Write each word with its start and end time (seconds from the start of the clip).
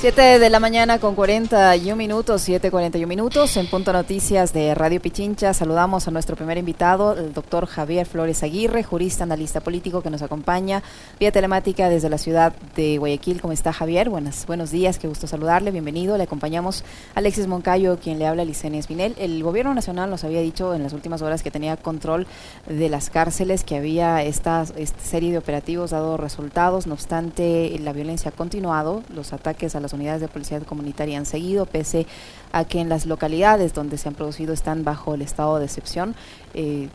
7 0.00 0.38
de 0.38 0.48
la 0.48 0.60
mañana 0.60 0.98
con 0.98 1.14
41 1.14 1.94
minutos, 1.94 2.48
7.41 2.48 3.06
minutos, 3.06 3.54
en 3.58 3.66
Punto 3.66 3.92
Noticias 3.92 4.54
de 4.54 4.74
Radio 4.74 4.98
Pichincha. 4.98 5.52
Saludamos 5.52 6.08
a 6.08 6.10
nuestro 6.10 6.36
primer 6.36 6.56
invitado, 6.56 7.12
el 7.18 7.34
doctor 7.34 7.66
Javier 7.66 8.06
Flores 8.06 8.42
Aguirre, 8.42 8.82
jurista, 8.82 9.24
analista 9.24 9.60
político 9.60 10.00
que 10.00 10.08
nos 10.08 10.22
acompaña 10.22 10.82
vía 11.18 11.32
telemática 11.32 11.90
desde 11.90 12.08
la 12.08 12.16
ciudad 12.16 12.54
de 12.76 12.96
Guayaquil. 12.96 13.42
¿Cómo 13.42 13.52
está 13.52 13.74
Javier? 13.74 14.08
Buenas, 14.08 14.46
buenos 14.46 14.70
días, 14.70 14.98
qué 14.98 15.06
gusto 15.06 15.26
saludarle, 15.26 15.70
bienvenido. 15.70 16.16
Le 16.16 16.22
acompañamos 16.22 16.82
Alexis 17.14 17.46
Moncayo, 17.46 17.98
quien 17.98 18.18
le 18.18 18.26
habla 18.26 18.40
a 18.40 18.46
Licenia 18.46 18.80
Espinel. 18.80 19.14
El 19.18 19.42
gobierno 19.42 19.74
nacional 19.74 20.08
nos 20.08 20.24
había 20.24 20.40
dicho 20.40 20.72
en 20.72 20.82
las 20.82 20.94
últimas 20.94 21.20
horas 21.20 21.42
que 21.42 21.50
tenía 21.50 21.76
control 21.76 22.26
de 22.66 22.88
las 22.88 23.10
cárceles, 23.10 23.64
que 23.64 23.76
había 23.76 24.22
esta, 24.22 24.64
esta 24.76 25.00
serie 25.00 25.30
de 25.30 25.36
operativos 25.36 25.90
dado 25.90 26.16
resultados, 26.16 26.86
no 26.86 26.94
obstante 26.94 27.78
la 27.80 27.92
violencia 27.92 28.30
ha 28.30 28.32
continuado, 28.32 29.02
los 29.14 29.34
ataques 29.34 29.74
a 29.74 29.80
las 29.80 29.89
unidades 29.92 30.20
de 30.20 30.28
policía 30.28 30.60
comunitaria 30.60 31.18
han 31.18 31.26
seguido, 31.26 31.66
pese 31.66 32.06
a 32.52 32.64
que 32.64 32.80
en 32.80 32.88
las 32.88 33.06
localidades 33.06 33.74
donde 33.74 33.98
se 33.98 34.08
han 34.08 34.14
producido 34.14 34.52
están 34.52 34.84
bajo 34.84 35.14
el 35.14 35.22
estado 35.22 35.58
de 35.58 35.66
excepción. 35.66 36.14
Eh, 36.54 36.88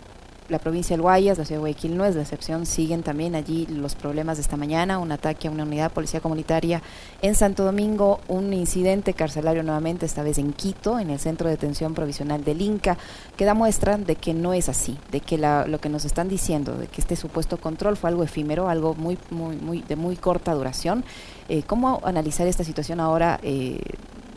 la 0.50 0.60
provincia 0.60 0.96
del 0.96 1.02
Guayas, 1.02 1.38
la 1.38 1.46
ciudad 1.46 1.58
de 1.58 1.62
Guayaquil 1.62 1.98
no 1.98 2.06
es 2.06 2.16
la 2.16 2.22
excepción, 2.22 2.66
siguen 2.66 3.04
también 3.04 3.36
allí 3.36 3.66
los 3.68 3.96
problemas 3.96 4.38
de 4.38 4.42
esta 4.42 4.58
mañana, 4.58 5.00
un 5.00 5.12
ataque 5.12 5.48
a 5.48 5.52
una 5.52 5.64
unidad 5.64 5.90
de 5.90 5.96
policía 5.96 6.20
comunitaria 6.20 6.82
en 7.22 7.36
Santo 7.36 7.64
Domingo, 7.64 8.20
un 8.28 8.54
incidente 8.54 9.14
carcelario 9.14 9.64
nuevamente, 9.64 10.06
esta 10.06 10.24
vez 10.24 10.38
en 10.38 10.54
Quito, 10.54 11.00
en 11.00 11.10
el 11.10 11.20
centro 11.20 11.50
de 11.50 11.56
detención 11.56 11.94
provisional 11.94 12.44
del 12.44 12.62
Inca, 12.62 12.98
que 13.36 13.46
da 13.46 13.54
muestra 13.54 13.98
de 13.98 14.16
que 14.16 14.34
no 14.34 14.54
es 14.54 14.70
así, 14.70 14.98
de 15.12 15.20
que 15.20 15.38
lo 15.38 15.80
que 15.80 15.90
nos 15.90 16.06
están 16.06 16.30
diciendo, 16.30 16.76
de 16.76 16.88
que 16.88 17.02
este 17.02 17.16
supuesto 17.16 17.58
control 17.58 17.98
fue 17.98 18.10
algo 18.10 18.24
efímero, 18.24 18.70
algo 18.70 18.94
muy, 18.96 19.18
muy, 19.30 19.56
muy 19.58 19.82
de 19.82 19.96
muy 19.96 20.16
corta 20.16 20.54
duración. 20.54 21.04
Eh, 21.50 21.64
¿Cómo 21.64 22.02
analizar 22.04 22.48
esta 22.48 22.64
situación 22.64 23.00
ahora? 23.00 23.40
Eh, 23.44 23.80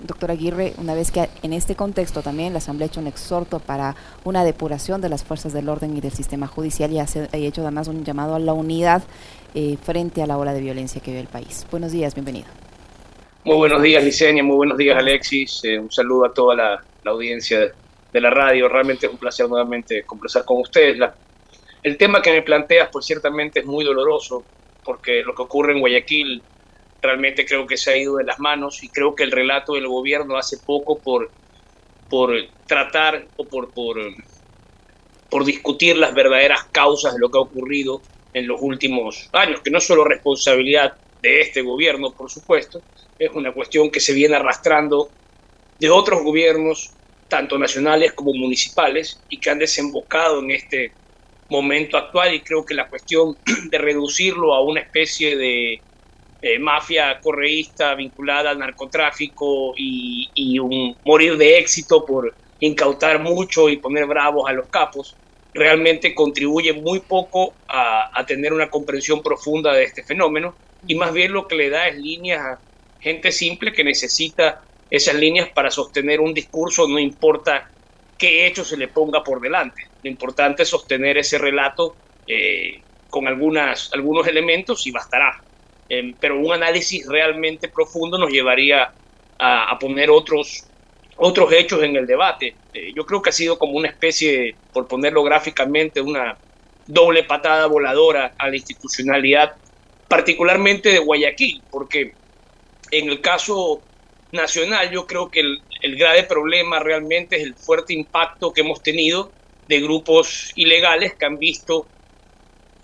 doctor 0.05 0.31
Aguirre, 0.31 0.75
una 0.79 0.95
vez 0.95 1.11
que 1.11 1.29
en 1.43 1.53
este 1.53 1.75
contexto 1.75 2.23
también 2.23 2.53
la 2.53 2.59
Asamblea 2.59 2.87
ha 2.87 2.91
hecho 2.91 3.01
un 3.01 3.07
exhorto 3.07 3.59
para 3.59 3.97
una 4.25 4.45
depuración 4.45 5.01
de 5.01 5.09
las 5.09 5.25
fuerzas 5.25 5.53
del 5.53 5.69
orden 5.69 5.97
y 5.97 6.01
del 6.01 6.13
sistema 6.13 6.47
judicial 6.47 6.93
y 6.93 6.99
ha 6.99 7.07
hecho 7.33 7.63
además 7.63 7.89
un 7.89 8.05
llamado 8.05 8.35
a 8.35 8.39
la 8.39 8.53
unidad 8.53 9.03
eh, 9.55 9.77
frente 9.83 10.23
a 10.23 10.27
la 10.27 10.39
ola 10.39 10.53
de 10.53 10.61
violencia 10.61 11.01
que 11.01 11.11
vive 11.11 11.23
el 11.23 11.29
país. 11.29 11.67
Buenos 11.71 11.93
días, 11.93 12.15
bienvenido. 12.15 12.47
Muy 13.45 13.57
buenos 13.57 13.81
días, 13.81 14.05
Licenia, 14.05 14.43
muy 14.43 14.57
buenos 14.57 14.77
días, 14.77 14.97
Alexis. 14.97 15.65
Eh, 15.65 15.79
un 15.79 15.91
saludo 15.91 16.27
a 16.27 16.33
toda 16.35 16.55
la, 16.55 16.85
audiencia 17.07 17.73
de 18.13 18.21
la 18.21 18.29
radio. 18.29 18.69
Realmente 18.69 19.07
es 19.07 19.13
un 19.13 19.19
placer 19.19 19.49
nuevamente 19.49 20.03
conversar 20.03 20.45
con 20.45 20.61
ustedes. 20.61 20.99
el 21.83 21.97
tema 21.97 22.21
que 22.21 22.31
me 22.31 22.43
planteas, 22.43 22.91
pues 22.93 23.07
ciertamente 23.07 23.61
es 23.61 23.67
muy 23.67 23.85
doloroso, 23.85 24.45
porque 24.85 25.23
lo 25.23 25.35
que 25.35 25.43
ocurre 25.43 25.73
en 25.73 25.81
Guayaquil 25.81 26.43
realmente 27.01 27.45
creo 27.45 27.67
que 27.67 27.77
se 27.77 27.93
ha 27.93 27.97
ido 27.97 28.17
de 28.17 28.25
las 28.25 28.39
manos 28.39 28.83
y 28.83 28.89
creo 28.89 29.15
que 29.15 29.25
el 29.25 29.31
relato 29.31 29.75
del 29.75 29.89
gobierno 29.89 30.37
hace 30.37 30.59
poco 30.59 30.99
por, 30.99 31.31
por 32.09 32.33
tratar 32.67 33.27
o 33.37 33.45
por, 33.45 33.73
por, 33.73 33.99
por 35.31 35.45
discutir 35.45 35.97
las 35.97 36.15
verdaderas 36.15 36.65
causas 36.73 37.15
de 37.15 37.21
lo 37.21 37.31
que 37.31 37.39
ha 37.39 37.43
ocurrido 37.43 38.03
en 38.35 38.47
los 38.47 38.61
últimos 38.61 39.29
años, 39.33 39.61
que 39.63 39.71
no 39.71 39.79
es 39.79 39.87
solo 39.87 40.05
responsabilidad 40.05 40.97
de 41.23 41.41
este 41.41 41.63
gobierno, 41.63 42.13
por 42.13 42.31
supuesto, 42.31 42.81
es 43.19 43.31
una 43.33 43.53
cuestión 43.53 43.91
que 43.91 44.01
se 44.01 44.13
viene 44.13 44.37
arrastrando 44.37 45.11
de 45.79 45.91
otros 45.91 46.23
gobiernos, 46.23 46.93
tanto 47.29 47.59
nacionales 47.59 48.13
como 48.13 48.33
municipales, 48.33 49.21
y 49.29 49.39
que 49.39 49.51
han 49.51 49.59
desembocado 49.59 50.41
en 50.41 50.53
este 50.53 50.93
momento 51.51 51.97
actual 51.97 52.35
y 52.35 52.41
creo 52.41 52.65
que 52.65 52.75
la 52.75 52.89
cuestión 52.89 53.37
de 53.71 53.79
reducirlo 53.79 54.55
a 54.55 54.63
una 54.63 54.81
especie 54.81 55.37
de 55.37 55.81
eh, 56.41 56.59
mafia 56.59 57.19
correísta 57.21 57.95
vinculada 57.95 58.51
al 58.51 58.59
narcotráfico 58.59 59.75
y, 59.77 60.59
un 60.61 60.97
morir 61.05 61.37
de 61.37 61.59
éxito 61.59 62.05
por 62.05 62.35
incautar 62.61 63.21
mucho 63.21 63.69
y 63.69 63.77
poner 63.77 64.07
bravos 64.07 64.49
a 64.49 64.53
los 64.53 64.69
capos, 64.69 65.17
realmente 65.53 66.15
contribuye 66.15 66.73
muy 66.73 67.01
poco 67.01 67.55
a, 67.67 68.25
tener 68.27 68.53
una 68.53 68.69
comprensión 68.69 69.23
profunda 69.23 69.73
de 69.73 69.85
este 69.85 70.03
fenómeno 70.03 70.55
y 70.87 70.95
más 70.95 71.13
bien 71.13 71.33
lo 71.33 71.49
que 71.49 71.57
le 71.57 71.71
da 71.71 71.89
es 71.89 71.97
líneas 71.97 72.41
a 72.41 72.59
gente 73.01 73.33
simple 73.33 73.73
que 73.73 73.85
necesita 73.85 74.63
esas 74.91 75.15
líneas 75.15 75.49
para 75.51 75.71
sostener 75.71 76.21
un 76.21 76.35
discurso, 76.35 76.87
no 76.89 76.99
importa 76.99 77.71
qué 78.17 78.47
hecho 78.47 78.65
se 78.65 78.77
le 78.77 78.89
ponga 78.89 79.23
por 79.23 79.41
delante. 79.41 79.83
Lo 80.03 80.11
importante 80.11 80.63
es 80.63 80.69
sostener 80.69 81.19
ese 81.19 81.39
relato 81.39 81.95
eh, 82.27 82.83
con 83.09 83.27
algunas, 83.29 83.91
algunos 83.93 84.27
elementos 84.27 84.87
y 84.87 84.91
bastará. 84.91 85.43
Em, 85.89 86.15
pero 86.19 86.39
un 86.39 86.53
análisis 86.53 87.07
realmente 87.07 87.69
profundo 87.69 88.19
nos 88.19 88.31
llevaría 88.31 88.93
a, 89.39 89.79
poner 89.79 90.11
otros, 90.11 90.65
otros 91.17 91.53
hechos 91.53 91.83
en 91.83 91.97
el 91.97 92.07
debate. 92.07 92.57
Eh, 92.75 92.93
yo 92.95 93.07
creo 93.07 93.23
que 93.23 93.31
ha 93.31 93.33
sido 93.33 93.59
como 93.59 93.73
una 93.73 93.89
especie, 93.89 94.57
por 94.73 94.87
ponerlo 94.87 95.23
gráficamente, 95.23 96.01
una 96.01 96.37
doble 96.87 97.23
patada 97.23 97.67
voladora 97.67 98.35
a 98.37 98.49
la 98.49 98.57
institucionalidad, 98.57 99.55
particularmente 100.09 100.91
de 100.91 100.99
Guayaquil, 100.99 101.63
porque 101.71 102.13
en 102.91 103.09
el 103.09 103.21
caso 103.21 103.81
nacional 104.33 104.91
yo 104.91 105.07
creo 105.07 105.31
que 105.31 105.41
el, 105.41 105.63
el 105.83 105.97
grave 105.97 106.25
problema 106.25 106.81
realmente 106.81 107.37
es 107.37 107.43
el 107.43 107.55
fuerte 107.55 107.95
impacto 107.95 108.53
que 108.53 108.63
hemos 108.63 108.83
tenido 108.83 109.31
de 109.69 109.81
grupos 109.81 110.53
ilegales 110.57 111.15
que 111.15 111.27
han 111.27 111.39
visto 111.39 111.87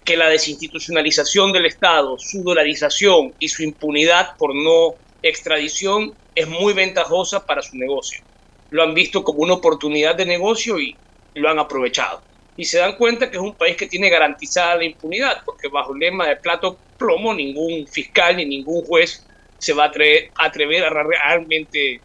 que 0.04 0.16
la 0.16 0.28
desinstitucionalización 0.28 1.52
del 1.52 1.66
Estado, 1.66 2.16
su 2.18 2.42
dolarización 2.42 3.32
y 3.38 3.48
su 3.48 3.62
impunidad 3.62 4.36
por 4.36 4.54
no 4.54 4.94
extradición 5.22 6.12
es 6.34 6.46
muy 6.46 6.74
ventajosa 6.74 7.46
para 7.46 7.62
su 7.62 7.76
negocio. 7.76 8.22
Lo 8.70 8.82
han 8.82 8.92
visto 8.92 9.24
como 9.24 9.40
una 9.40 9.54
oportunidad 9.54 10.14
de 10.14 10.26
negocio 10.26 10.78
y 10.78 10.94
lo 11.34 11.48
han 11.48 11.58
aprovechado. 11.58 12.22
Y 12.56 12.64
se 12.66 12.78
dan 12.78 12.96
cuenta 12.96 13.30
que 13.30 13.38
es 13.38 13.42
un 13.42 13.54
país 13.54 13.76
que 13.76 13.86
tiene 13.86 14.10
garantizada 14.10 14.76
la 14.76 14.84
impunidad, 14.84 15.42
porque 15.44 15.68
bajo 15.68 15.94
el 15.94 16.00
lema 16.00 16.28
de 16.28 16.36
plato 16.36 16.78
plomo 16.98 17.34
ningún 17.34 17.86
fiscal 17.88 18.36
ni 18.36 18.44
ningún 18.44 18.84
juez 18.84 19.26
se 19.58 19.72
va 19.72 19.84
a 19.84 19.92
atrever, 20.36 20.84
a 20.84 21.02
realmente, 21.02 22.00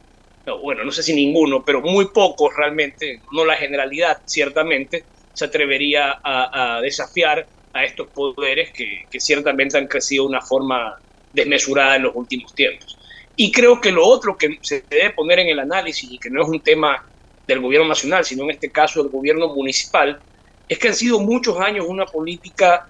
bueno, 0.61 0.83
no 0.85 0.91
sé 0.91 1.03
si 1.03 1.13
ninguno, 1.13 1.63
pero 1.65 1.81
muy 1.81 2.05
pocos 2.05 2.55
realmente, 2.55 3.21
no 3.33 3.43
la 3.43 3.55
generalidad 3.55 4.21
ciertamente, 4.25 5.03
se 5.33 5.45
atrevería 5.45 6.19
a, 6.23 6.77
a 6.77 6.81
desafiar 6.81 7.45
a 7.73 7.83
estos 7.83 8.07
poderes 8.09 8.71
que, 8.71 9.05
ciertamente 9.19 9.77
han 9.77 9.87
crecido 9.87 10.23
de 10.23 10.29
una 10.29 10.41
forma 10.41 10.97
desmesurada 11.33 11.95
en 11.95 12.03
los 12.03 12.15
últimos 12.15 12.53
tiempos. 12.53 12.97
Y 13.35 13.51
creo 13.51 13.79
que 13.79 13.91
lo 13.91 14.05
otro 14.05 14.37
que 14.37 14.57
se 14.61 14.83
debe 14.89 15.11
poner 15.11 15.39
en 15.39 15.49
el 15.49 15.59
análisis 15.59 16.11
y 16.11 16.17
que 16.17 16.29
no 16.29 16.41
es 16.41 16.49
un 16.49 16.59
tema 16.61 17.05
del 17.47 17.59
gobierno 17.59 17.87
nacional, 17.87 18.25
sino 18.25 18.43
en 18.43 18.51
este 18.51 18.69
caso 18.69 19.01
del 19.01 19.11
gobierno 19.11 19.47
municipal, 19.53 20.19
es 20.67 20.77
que 20.77 20.89
han 20.89 20.95
sido 20.95 21.19
muchos 21.19 21.59
años 21.59 21.85
una 21.87 22.05
política 22.05 22.87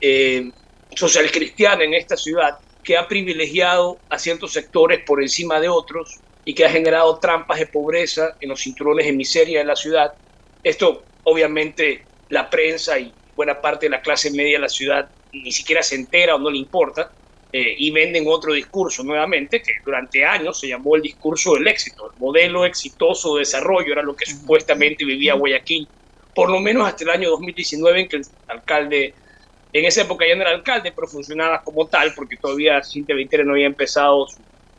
eh, 0.00 0.50
social 0.94 1.30
cristiana 1.30 1.84
en 1.84 1.94
esta 1.94 2.16
ciudad 2.16 2.58
que 2.82 2.96
ha 2.96 3.08
privilegiado 3.08 3.98
a 4.08 4.18
ciertos 4.18 4.52
sectores 4.52 5.00
por 5.04 5.20
encima 5.20 5.60
de 5.60 5.68
otros 5.68 6.20
y 6.44 6.54
que 6.54 6.64
ha 6.64 6.70
generado 6.70 7.18
trampas 7.18 7.58
de 7.58 7.66
pobreza 7.66 8.36
en 8.40 8.48
los 8.48 8.60
cinturones 8.62 9.06
de 9.06 9.12
miseria 9.12 9.58
de 9.58 9.64
la 9.64 9.76
ciudad. 9.76 10.14
Esto 10.62 11.02
obviamente 11.24 12.04
la 12.30 12.48
prensa 12.48 12.98
y 12.98 13.12
buena 13.38 13.60
parte 13.60 13.86
de 13.86 13.90
la 13.90 14.00
clase 14.00 14.32
media 14.32 14.54
de 14.54 14.62
la 14.62 14.68
ciudad 14.68 15.08
ni 15.32 15.52
siquiera 15.52 15.80
se 15.80 15.94
entera 15.94 16.34
o 16.34 16.40
no 16.40 16.50
le 16.50 16.58
importa, 16.58 17.12
eh, 17.52 17.76
y 17.78 17.92
venden 17.92 18.24
otro 18.26 18.52
discurso 18.52 19.04
nuevamente, 19.04 19.62
que 19.62 19.74
durante 19.84 20.24
años 20.24 20.58
se 20.58 20.66
llamó 20.66 20.96
el 20.96 21.02
discurso 21.02 21.54
del 21.54 21.68
éxito, 21.68 22.10
el 22.12 22.18
modelo 22.18 22.64
exitoso 22.64 23.34
de 23.34 23.40
desarrollo, 23.40 23.92
era 23.92 24.02
lo 24.02 24.16
que 24.16 24.26
supuestamente 24.26 25.04
vivía 25.04 25.34
Guayaquil, 25.34 25.86
por 26.34 26.50
lo 26.50 26.58
menos 26.58 26.86
hasta 26.86 27.04
el 27.04 27.10
año 27.10 27.30
2019 27.30 28.00
en 28.00 28.08
que 28.08 28.16
el 28.16 28.22
alcalde, 28.48 29.14
en 29.72 29.84
esa 29.84 30.02
época 30.02 30.26
ya 30.26 30.34
no 30.34 30.42
era 30.42 30.50
alcalde, 30.50 30.92
pero 30.92 31.06
funcionaba 31.06 31.62
como 31.62 31.86
tal, 31.86 32.12
porque 32.14 32.36
todavía 32.36 32.82
Cintia 32.82 33.14
Viteri 33.14 33.44
no 33.44 33.52
había 33.52 33.66
empezado 33.66 34.26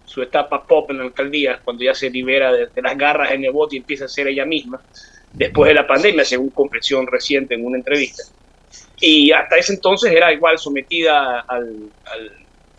su, 0.05 0.21
etapa 0.21 0.67
pop 0.67 0.91
en 0.91 0.97
la 0.97 1.05
alcaldía, 1.05 1.61
cuando 1.63 1.83
ya 1.83 1.95
se 1.95 2.09
libera 2.09 2.51
de, 2.51 2.81
las 2.81 2.97
garras 2.97 3.29
de 3.29 3.37
Nebot 3.37 3.71
y 3.71 3.77
empieza 3.77 4.05
a 4.05 4.09
ser 4.09 4.27
ella 4.27 4.43
misma, 4.43 4.81
después 5.31 5.69
de 5.69 5.75
la 5.75 5.87
pandemia, 5.87 6.25
según 6.25 6.49
comprensión 6.49 7.07
reciente 7.07 7.55
en 7.55 7.65
una 7.65 7.77
entrevista 7.77 8.23
y 8.99 9.31
hasta 9.31 9.57
ese 9.57 9.73
entonces 9.73 10.11
era 10.11 10.33
igual 10.33 10.57
sometida 10.57 11.41
al, 11.41 11.89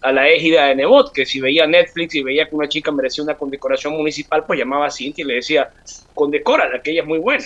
a 0.02 0.12
la 0.12 0.28
égida 0.28 0.67
de 0.67 0.76
Nebot, 0.76 1.12
que 1.12 1.26
si 1.26 1.40
veía 1.40 1.67
Netflix 1.67 2.14
y 2.14 2.22
veía 2.22 2.49
que 2.49 2.55
una 2.55 2.69
chica 2.69 2.90
merecía 2.90 3.25
una 3.25 3.37
condecoración 3.37 3.94
municipal, 3.94 4.44
pues 4.46 4.58
llamaba 4.58 4.87
a 4.87 4.90
Cintia 4.90 5.22
y 5.22 5.28
le 5.28 5.34
decía, 5.34 5.70
condecórala, 6.14 6.81
que 6.81 6.93
ella 6.93 7.02
es 7.02 7.06
muy 7.06 7.19
buena. 7.19 7.44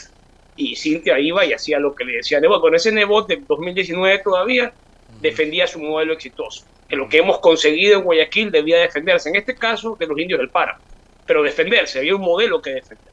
Y 0.56 0.76
Cintia 0.76 1.18
iba 1.18 1.44
y 1.44 1.52
hacía 1.52 1.78
lo 1.80 1.94
que 1.94 2.04
le 2.04 2.16
decía 2.16 2.40
Nebot. 2.40 2.60
Bueno, 2.60 2.76
ese 2.76 2.92
Nebot 2.92 3.26
de 3.26 3.42
2019 3.46 4.18
todavía 4.20 4.72
defendía 5.20 5.66
su 5.66 5.80
modelo 5.80 6.12
exitoso, 6.12 6.64
que 6.88 6.96
lo 6.96 7.08
que 7.08 7.18
hemos 7.18 7.38
conseguido 7.38 7.98
en 7.98 8.04
Guayaquil 8.04 8.50
debía 8.50 8.78
defenderse, 8.78 9.28
en 9.28 9.36
este 9.36 9.54
caso 9.54 9.96
de 9.98 10.06
los 10.06 10.18
indios 10.18 10.38
del 10.38 10.50
Páramo, 10.50 10.80
pero 11.26 11.42
defenderse, 11.42 11.98
había 11.98 12.14
un 12.14 12.22
modelo 12.22 12.60
que 12.60 12.70
defender. 12.70 13.12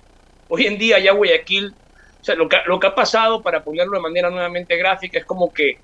Hoy 0.49 0.65
en 0.65 0.77
día 0.77 0.99
ya 0.99 1.13
Guayaquil 1.13 1.73
o 2.21 2.23
sea, 2.23 2.35
lo 2.35 2.47
que, 2.47 2.57
lo 2.67 2.79
que 2.79 2.87
ha 2.87 2.95
pasado, 2.95 3.41
para 3.41 3.63
ponerlo 3.63 3.93
de 3.97 4.01
manera 4.01 4.29
nuevamente 4.29 4.77
gráfica, 4.77 5.17
es 5.17 5.25
como 5.25 5.51
que 5.51 5.79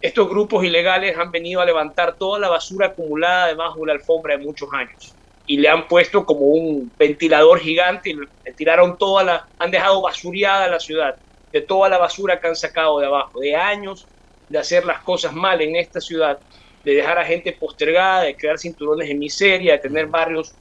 estos 0.00 0.28
grupos 0.28 0.64
ilegales 0.64 1.16
han 1.18 1.30
venido 1.30 1.60
a 1.60 1.64
levantar 1.64 2.14
toda 2.16 2.38
la 2.38 2.48
basura 2.48 2.88
acumulada 2.88 3.48
debajo 3.48 3.80
de 3.80 3.86
la 3.86 3.92
alfombra 3.94 4.36
de 4.36 4.44
muchos 4.44 4.68
años. 4.72 5.14
y 5.44 5.56
le 5.56 5.68
han 5.68 5.88
puesto 5.88 6.24
como 6.24 6.42
un 6.46 6.92
ventilador 6.96 7.58
gigante 7.58 8.10
y 8.10 8.14
le 8.14 8.52
tiraron 8.52 8.96
toda 8.96 9.24
la, 9.24 9.48
han 9.58 9.72
dejado 9.72 10.00
basureada 10.00 10.68
la 10.68 10.78
ciudad 10.78 11.16
de 11.50 11.60
toda 11.60 11.88
la 11.88 11.98
basura 11.98 12.40
que 12.40 12.46
han 12.46 12.54
sacado 12.54 13.00
de 13.00 13.06
abajo, 13.06 13.40
de 13.40 13.56
años 13.56 14.06
de 14.48 14.58
hacer 14.58 14.84
las 14.84 15.00
cosas 15.00 15.32
mal 15.32 15.60
en 15.60 15.74
esta 15.74 16.00
ciudad, 16.00 16.38
de 16.84 16.94
dejar 16.94 17.18
a 17.18 17.24
gente 17.24 17.52
postergada, 17.52 18.22
de 18.22 18.36
crear 18.36 18.56
cinturones 18.56 19.08
de 19.08 19.16
miseria, 19.16 19.72
de 19.72 19.78
tener 19.80 20.06
barrios 20.06 20.54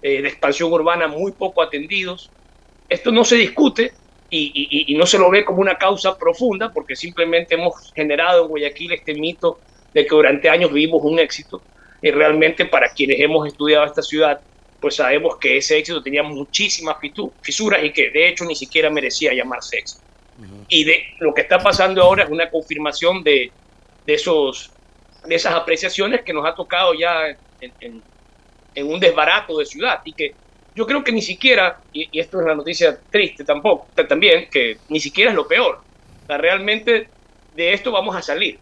eh, 0.00 0.22
de 0.22 0.28
expansión 0.28 0.72
urbana 0.72 1.08
muy 1.08 1.32
poco 1.32 1.60
atendidos. 1.60 2.30
Esto 2.88 3.10
no 3.10 3.24
se 3.24 3.34
discute 3.34 3.92
y, 4.30 4.92
y, 4.92 4.94
no 4.94 5.06
se 5.06 5.18
lo 5.18 5.28
ve 5.30 5.44
como 5.44 5.60
una 5.60 5.76
causa 5.76 6.16
profunda 6.16 6.72
porque 6.72 6.94
simplemente 6.94 7.54
hemos 7.54 7.92
generado 7.94 8.42
en 8.42 8.48
Guayaquil 8.48 8.92
este 8.92 9.14
mito 9.14 9.58
de 9.92 10.04
que 10.04 10.14
durante 10.14 10.48
años 10.48 10.72
vivimos 10.72 11.02
un 11.02 11.18
éxito. 11.18 11.60
Y 12.02 12.10
realmente 12.10 12.64
para 12.64 12.92
quienes 12.92 13.20
hemos 13.20 13.46
estudiado 13.46 13.84
esta 13.84 14.02
ciudad, 14.02 14.40
pues 14.80 14.96
sabemos 14.96 15.36
que 15.36 15.58
ese 15.58 15.78
éxito 15.78 16.02
tenía 16.02 16.22
muchísimas 16.22 16.96
fisuras 17.42 17.84
y 17.84 17.92
que 17.92 18.10
de 18.10 18.28
hecho 18.28 18.44
ni 18.44 18.54
siquiera 18.54 18.88
merecía 18.88 19.34
llamarse 19.34 19.78
éxito. 19.78 20.02
Y 20.68 20.84
de 20.84 21.04
lo 21.18 21.34
que 21.34 21.42
está 21.42 21.58
pasando 21.58 22.02
ahora 22.02 22.24
es 22.24 22.30
una 22.30 22.48
confirmación 22.48 23.22
de, 23.22 23.52
de, 24.06 24.14
esos, 24.14 24.70
de 25.26 25.34
esas 25.34 25.54
apreciaciones 25.54 26.22
que 26.22 26.32
nos 26.32 26.46
ha 26.46 26.54
tocado 26.54 26.94
ya 26.94 27.36
en, 27.60 28.02
en, 28.74 28.86
un 28.86 28.98
desbarato 28.98 29.58
de 29.58 29.66
ciudad. 29.66 30.00
Y 30.04 30.14
que 30.14 30.34
yo 30.74 30.86
creo 30.86 31.02
que 31.02 31.12
ni 31.12 31.22
siquiera, 31.22 31.80
y, 31.92 32.18
esto 32.18 32.38
es 32.38 32.44
una 32.44 32.54
noticia 32.54 32.98
triste 33.10 33.44
tampoco, 33.44 33.88
también, 34.08 34.48
que 34.50 34.78
ni 34.88 35.00
siquiera 35.00 35.30
es 35.30 35.36
lo 35.36 35.46
peor. 35.46 35.80
realmente 36.28 37.08
de 37.54 37.72
esto 37.72 37.90
vamos 37.90 38.14
a 38.14 38.22
salir, 38.22 38.58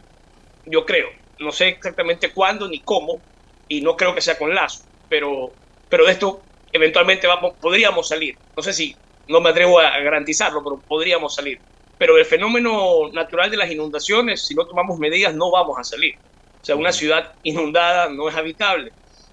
yo 0.65 0.85
creo. 0.87 1.09
No 1.39 1.53
sé 1.53 1.69
exactamente 1.69 2.33
cuándo 2.33 2.69
ni 2.69 2.81
cómo, 2.81 3.21
y 3.69 3.81
no 3.81 3.97
creo 3.97 4.15
que 4.15 4.21
sea 4.21 4.39
con 4.39 4.55
Lazo, 4.55 4.85
pero, 5.09 5.53
pero 5.89 6.07
de 6.07 6.13
esto 6.13 6.43
eventualmente 6.73 7.27
vamos, 7.27 7.55
podríamos 7.61 8.09
salir. 8.09 8.37
No 8.57 8.63
sé 8.63 8.73
si, 8.73 8.97
no 9.29 9.41
me 9.41 9.51
atrevo 9.51 9.79
a 9.79 9.99
garantizarlo, 10.01 10.63
pero 10.65 10.81
podríamos 10.87 11.35
salir. 11.35 11.61
Pero 11.99 12.17
el 12.17 12.25
fenómeno 12.25 13.11
natural 13.13 13.51
de 13.51 13.57
las 13.57 13.71
inundaciones, 13.71 14.47
si 14.47 14.55
no 14.55 14.67
tomamos 14.67 14.99
medidas, 14.99 15.35
no 15.35 15.51
vamos 15.51 15.79
a 15.79 15.85
salir. 15.85 16.15
O 16.61 16.65
sea, 16.65 16.77
una 16.77 16.93
ciudad 16.93 17.33
inundada 17.43 18.09
no 18.09 18.29
es 18.29 18.37
habitable. 18.37 18.93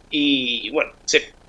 Y 0.10 0.70
bueno, 0.72 0.92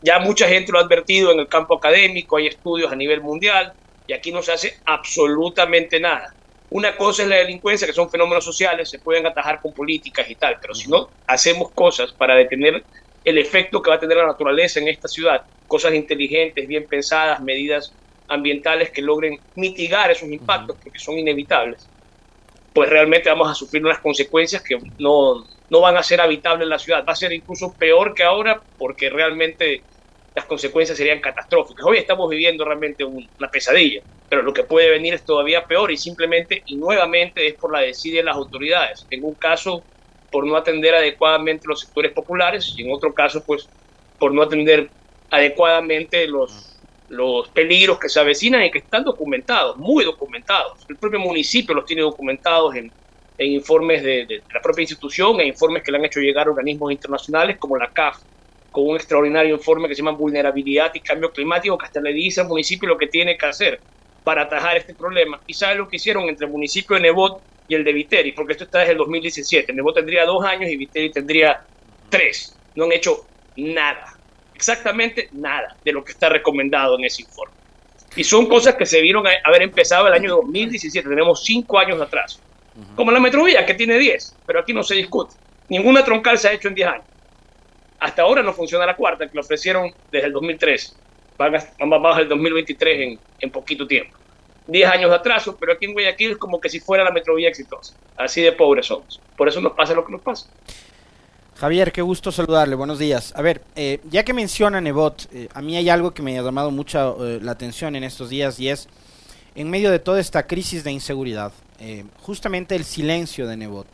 ya 0.03 0.19
mucha 0.19 0.49
gente 0.49 0.73
lo 0.73 0.79
ha 0.79 0.83
advertido 0.83 1.33
en 1.33 1.41
el 1.41 1.49
campo 1.49 1.75
académico, 1.77 2.37
hay 2.37 2.49
estudios 2.49 2.93
a 2.93 2.97
nivel 2.97 3.21
mundial, 3.21 3.73
y 4.07 4.13
aquí 4.13 4.33
no 4.33 4.43
se 4.43 4.53
hace 4.53 4.79
absolutamente 4.85 6.01
nada. 6.01 6.35
Una 6.71 6.97
cosa 6.97 7.23
es 7.23 7.29
la 7.29 7.37
delincuencia, 7.37 7.87
que 7.87 7.93
son 7.93 8.11
fenómenos 8.11 8.45
sociales, 8.45 8.91
se 8.91 8.99
pueden 8.99 9.27
atajar 9.27 9.61
con 9.61 9.73
políticas 9.73 10.29
y 10.29 10.35
tal, 10.35 10.59
pero 10.61 10.75
si 10.75 10.89
no 10.89 11.09
hacemos 11.27 11.71
cosas 11.73 12.13
para 12.13 12.35
detener 12.35 12.85
el 13.25 13.39
efecto 13.39 13.83
que 13.83 13.91
va 13.91 13.97
a 13.97 14.01
tener 14.01 14.17
la 14.17 14.27
naturaleza 14.27 14.81
en 14.81 14.89
esta 14.89 15.09
ciudad, 15.09 15.43
cosas 15.67 15.95
inteligentes, 15.95 16.67
bien 16.67 16.87
pensadas, 16.87 17.41
medidas 17.41 17.93
ambientales 18.29 18.91
que 18.91 19.03
logren 19.03 19.39
mitigar 19.55 20.11
esos 20.11 20.29
impactos, 20.29 20.77
porque 20.83 20.99
son 20.99 21.19
inevitables, 21.19 21.89
pues 22.73 22.91
realmente 22.91 23.29
vamos 23.29 23.51
a 23.51 23.55
sufrir 23.55 23.85
unas 23.85 24.01
consecuencias 24.01 24.63
que 24.63 24.79
no, 24.99 25.47
no 25.71 25.81
van 25.81 25.97
a 25.97 26.03
ser 26.03 26.21
habitables 26.21 26.65
en 26.65 26.71
la 26.71 26.79
ciudad. 26.79 27.05
Va 27.07 27.13
a 27.13 27.17
ser 27.17 27.33
incluso 27.33 27.75
peor 27.79 28.15
que 28.15 28.23
ahora 28.23 28.61
porque 28.79 29.11
realmente 29.11 29.83
las 30.35 30.45
consecuencias 30.45 30.99
serían 30.99 31.21
catastróficas. 31.21 31.85
Hoy 31.87 31.99
estamos 31.99 32.29
viviendo 32.29 32.65
realmente 32.65 33.05
una 33.05 33.51
pesadilla, 33.51 34.03
pero 34.29 34.43
lo 34.43 34.53
que 34.53 34.65
puede 34.65 34.91
venir 34.91 35.15
es 35.15 35.25
todavía 35.25 35.65
peor 35.65 35.91
y 35.91 35.97
simplemente 35.97 36.63
y 36.67 36.77
nuevamente 36.77 37.47
es 37.47 37.55
por 37.55 37.73
la 37.73 37.81
desidia 37.81 38.21
de 38.21 38.27
las 38.27 38.37
autoridades. 38.37 39.07
En 39.11 39.25
un 39.25 39.35
caso, 39.35 39.83
por 40.31 40.47
no 40.47 40.57
atender 40.57 40.95
adecuadamente 40.95 41.67
los 41.67 41.81
sectores 41.81 42.13
populares 42.13 42.75
y 42.77 42.83
en 42.83 42.93
otro 42.93 43.15
caso, 43.15 43.43
pues, 43.47 43.69
por 44.19 44.35
no 44.35 44.43
atender 44.43 44.91
adecuadamente 45.31 46.27
los, 46.27 46.79
los 47.09 47.49
peligros 47.49 47.99
que 47.99 48.09
se 48.09 48.21
avecinan 48.21 48.63
y 48.63 48.71
que 48.71 48.79
están 48.79 49.05
documentados, 49.05 49.77
muy 49.79 50.05
documentados. 50.05 50.85
El 50.89 50.99
propio 50.99 51.19
municipio 51.21 51.75
los 51.75 51.87
tiene 51.87 52.03
documentados 52.03 52.75
en, 52.77 52.93
informes 53.45 54.03
de, 54.03 54.43
la 54.53 54.61
propia 54.61 54.83
institución, 54.83 55.41
e 55.41 55.47
informes 55.47 55.83
que 55.83 55.91
le 55.91 55.99
han 55.99 56.05
hecho 56.05 56.21
llegar 56.21 56.49
organismos 56.49 56.91
internacionales 56.91 57.59
como 57.59 57.77
la 57.77 57.91
CAF, 57.91 58.19
con 58.73 58.89
un 58.89 58.97
extraordinario 58.97 59.55
informe 59.55 59.89
que 59.89 59.95
se 59.95 60.03
llama 60.03 60.17
Vulnerabilidad 60.17 60.95
y 60.95 61.01
Cambio 61.01 61.31
Climático, 61.33 61.77
que 61.77 61.87
hasta 61.87 62.01
le 62.01 62.13
dice 62.13 62.41
al 62.41 62.49
municipio 62.49 62.89
lo 62.89 62.99
que 62.99 63.07
tiene 63.07 63.37
que 63.37 63.47
hacer 63.47 63.81
para 64.25 64.43
atajar 64.43 64.77
este 64.77 64.95
problema. 64.95 65.41
Y 65.47 65.55
sabe 65.55 65.77
lo 65.77 65.89
que 65.89 65.97
hicieron 65.97 66.29
entre 66.29 66.47
el 66.47 66.53
municipio 66.53 66.97
de 66.97 67.03
Nebot 67.03 67.41
y 67.69 67.75
el 67.75 67.85
de 67.85 67.93
Viteri, 67.93 68.33
porque 68.33 68.53
esto 68.53 68.65
está 68.65 68.81
desde 68.81 68.93
el 68.93 68.99
2017. 68.99 69.73
Nebot 69.73 69.95
tendría 69.95 70.25
dos 70.25 70.45
años 70.45 70.71
y 70.71 70.77
Viteri 70.77 71.11
tendría 71.11 71.63
tres. 72.11 72.57
No 72.75 72.85
han 72.85 72.93
hecho 72.93 73.27
nada 73.57 74.17
exactamente 74.57 75.29
nada 75.33 75.77
de 75.85 75.93
lo 75.93 76.03
que 76.03 76.13
está 76.13 76.29
recomendado 76.29 76.99
en 76.99 77.05
ese 77.05 77.23
informe. 77.23 77.55
Y 78.17 78.25
son 78.25 78.47
cosas 78.47 78.75
que 78.75 78.87
se 78.87 79.01
vieron 79.03 79.25
haber 79.45 79.63
empezado 79.63 80.09
el 80.09 80.15
año 80.15 80.37
2017, 80.37 81.09
tenemos 81.09 81.45
cinco 81.45 81.79
años 81.79 82.01
atrás. 82.01 82.41
Como 82.95 83.11
la 83.11 83.21
metrovía, 83.21 83.65
que 83.65 83.75
tiene 83.75 83.99
10, 83.99 84.37
pero 84.47 84.61
aquí 84.61 84.73
no 84.73 84.83
se 84.83 84.95
discute. 84.95 85.35
Ninguna 85.69 86.05
troncal 86.05 86.39
se 86.39 86.49
ha 86.49 86.53
hecho 86.53 86.69
en 86.69 86.75
10 86.75 86.89
años. 86.89 87.05
Hasta 87.99 88.23
ahora 88.23 88.43
no 88.43 88.53
funciona 88.53 88.85
la 88.85 88.97
cuarta, 88.97 89.27
que 89.27 89.35
lo 89.35 89.41
ofrecieron 89.41 89.93
desde 90.13 90.27
el 90.27 90.33
2003. 90.33 90.97
Van, 91.39 91.55
a, 91.55 91.99
van 91.99 92.21
el 92.21 92.29
2023 92.29 93.01
en, 93.01 93.19
en 93.41 93.51
poquito 93.51 93.87
tiempo. 93.87 94.17
10 94.67 94.91
años 94.91 95.11
de 95.11 95.17
atraso, 95.17 95.57
pero 95.57 95.73
aquí 95.73 95.87
en 95.87 95.93
Guayaquil 95.93 96.33
es 96.33 96.37
como 96.37 96.61
que 96.61 96.69
si 96.69 96.81
fuera 96.81 97.05
la 97.05 97.11
metrovía 97.11 97.49
exitosa. 97.49 97.95
Así 98.17 98.43
de 98.43 98.53
pobres 98.53 98.87
somos. 98.87 99.21
Por 99.37 99.49
eso 99.49 99.61
nos 99.61 99.73
pasa 99.73 99.95
lo 99.95 100.05
que 100.05 100.13
nos 100.13 100.21
pasa. 100.23 100.49
Javier, 101.57 101.91
qué 101.91 102.03
gusto 102.03 102.31
saludarle, 102.31 102.75
buenos 102.75 102.99
días. 102.99 103.33
A 103.35 103.41
ver, 103.41 103.63
eh, 103.77 104.01
ya 104.11 104.25
que 104.25 104.35
menciona 104.35 104.81
Nebot, 104.81 105.29
eh, 105.33 105.49
a 105.55 105.63
mí 105.63 105.77
hay 105.77 105.89
algo 105.89 106.13
que 106.13 106.23
me 106.23 106.39
ha 106.39 106.43
llamado 106.43 106.71
mucho 106.71 107.27
eh, 107.27 107.39
la 107.41 107.53
atención 107.53 107.97
en 107.97 108.05
estos 108.05 108.29
días 108.29 108.61
y 108.61 108.69
es, 108.69 108.89
en 109.57 109.71
medio 109.71 109.91
de 109.91 109.99
toda 109.99 110.21
esta 110.21 110.47
crisis 110.47 110.85
de 110.85 110.93
inseguridad, 110.93 111.51
justamente 112.21 112.77
el 112.77 112.85
silencio 112.85 113.49
de 113.49 113.57
Nebot. 113.57 113.87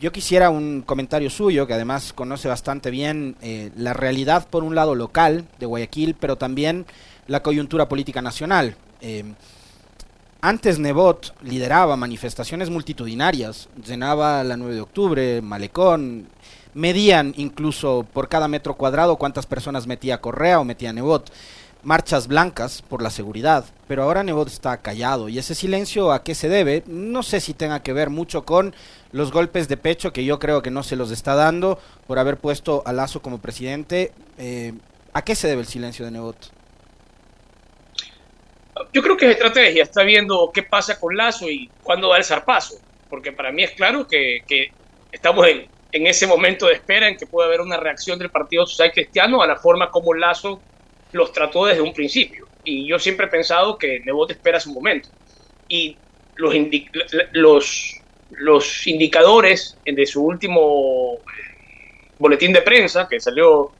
yo 0.00 0.10
quisiera 0.12 0.50
un 0.50 0.82
comentario 0.82 1.28
suyo, 1.30 1.66
que 1.66 1.74
además 1.74 2.12
conoce 2.12 2.48
bastante 2.48 2.90
bien 2.90 3.36
la 3.76 3.92
realidad, 3.92 4.48
por 4.48 4.64
un 4.64 4.74
lado, 4.74 4.94
local 4.94 5.46
de 5.58 5.66
Guayaquil, 5.66 6.14
pero 6.14 6.36
también 6.36 6.86
la 7.26 7.42
coyuntura 7.42 7.88
política 7.88 8.22
nacional. 8.22 8.76
Antes 10.40 10.78
Nebot 10.78 11.34
lideraba 11.42 11.96
manifestaciones 11.96 12.70
multitudinarias, 12.70 13.68
llenaba 13.84 14.42
la 14.42 14.56
9 14.56 14.74
de 14.74 14.80
octubre, 14.80 15.42
Malecón, 15.42 16.28
medían 16.72 17.34
incluso 17.36 18.06
por 18.10 18.28
cada 18.28 18.48
metro 18.48 18.74
cuadrado 18.74 19.16
cuántas 19.16 19.44
personas 19.44 19.86
metía 19.86 20.20
Correa 20.20 20.60
o 20.60 20.64
metía 20.64 20.94
Nebot, 20.94 21.30
marchas 21.82 22.28
blancas 22.28 22.82
por 22.82 23.02
la 23.02 23.10
seguridad, 23.10 23.64
pero 23.88 24.02
ahora 24.02 24.22
Nebot 24.22 24.48
está 24.48 24.76
callado. 24.78 25.28
Y 25.28 25.38
ese 25.38 25.54
silencio 25.54 26.12
a 26.12 26.22
qué 26.22 26.34
se 26.34 26.48
debe, 26.48 26.82
no 26.86 27.22
sé 27.22 27.40
si 27.40 27.54
tenga 27.54 27.82
que 27.82 27.92
ver 27.92 28.10
mucho 28.10 28.44
con 28.44 28.74
los 29.12 29.32
golpes 29.32 29.68
de 29.68 29.76
pecho 29.76 30.12
que 30.12 30.24
yo 30.24 30.38
creo 30.38 30.62
que 30.62 30.70
no 30.70 30.82
se 30.82 30.96
los 30.96 31.10
está 31.10 31.34
dando 31.34 31.78
por 32.06 32.18
haber 32.18 32.36
puesto 32.36 32.82
a 32.86 32.92
Lazo 32.92 33.22
como 33.22 33.40
presidente, 33.40 34.12
eh, 34.38 34.72
¿a 35.12 35.22
qué 35.22 35.34
se 35.34 35.48
debe 35.48 35.62
el 35.62 35.66
silencio 35.66 36.04
de 36.04 36.10
Nebot? 36.10 36.52
Yo 38.92 39.02
creo 39.02 39.16
que 39.16 39.26
es 39.26 39.32
estrategia, 39.32 39.82
está 39.82 40.02
viendo 40.02 40.50
qué 40.52 40.62
pasa 40.62 40.98
con 40.98 41.16
Lazo 41.16 41.48
y 41.48 41.70
cuándo 41.82 42.08
da 42.08 42.16
el 42.16 42.24
zarpazo, 42.24 42.76
porque 43.08 43.32
para 43.32 43.52
mí 43.52 43.62
es 43.62 43.72
claro 43.72 44.06
que, 44.06 44.42
estamos 45.12 45.46
en, 45.46 45.66
en, 45.92 46.06
ese 46.06 46.26
momento 46.26 46.66
de 46.66 46.74
espera 46.74 47.08
en 47.08 47.16
que 47.16 47.26
puede 47.26 47.48
haber 47.48 47.60
una 47.60 47.76
reacción 47.76 48.18
del 48.18 48.30
Partido 48.30 48.66
Social 48.66 48.92
Cristiano 48.92 49.42
a 49.42 49.46
la 49.46 49.56
forma 49.56 49.90
como 49.90 50.14
Lazo 50.14 50.60
los 51.12 51.32
trató 51.32 51.66
desde 51.66 51.80
un 51.80 51.92
principio. 51.92 52.46
Y 52.64 52.86
yo 52.86 52.98
siempre 52.98 53.26
he 53.26 53.28
pensado 53.28 53.78
que 53.78 54.00
Nebot 54.00 54.30
espera 54.30 54.60
su 54.60 54.72
momento. 54.72 55.08
Y 55.68 55.96
los, 56.36 56.54
los, 58.32 58.86
indicadores 58.86 59.78
de 59.84 60.06
su 60.06 60.24
último 60.24 61.18
boletín 62.18 62.52
de 62.52 62.62
prensa, 62.62 63.08
que 63.08 63.20
salió 63.20 63.72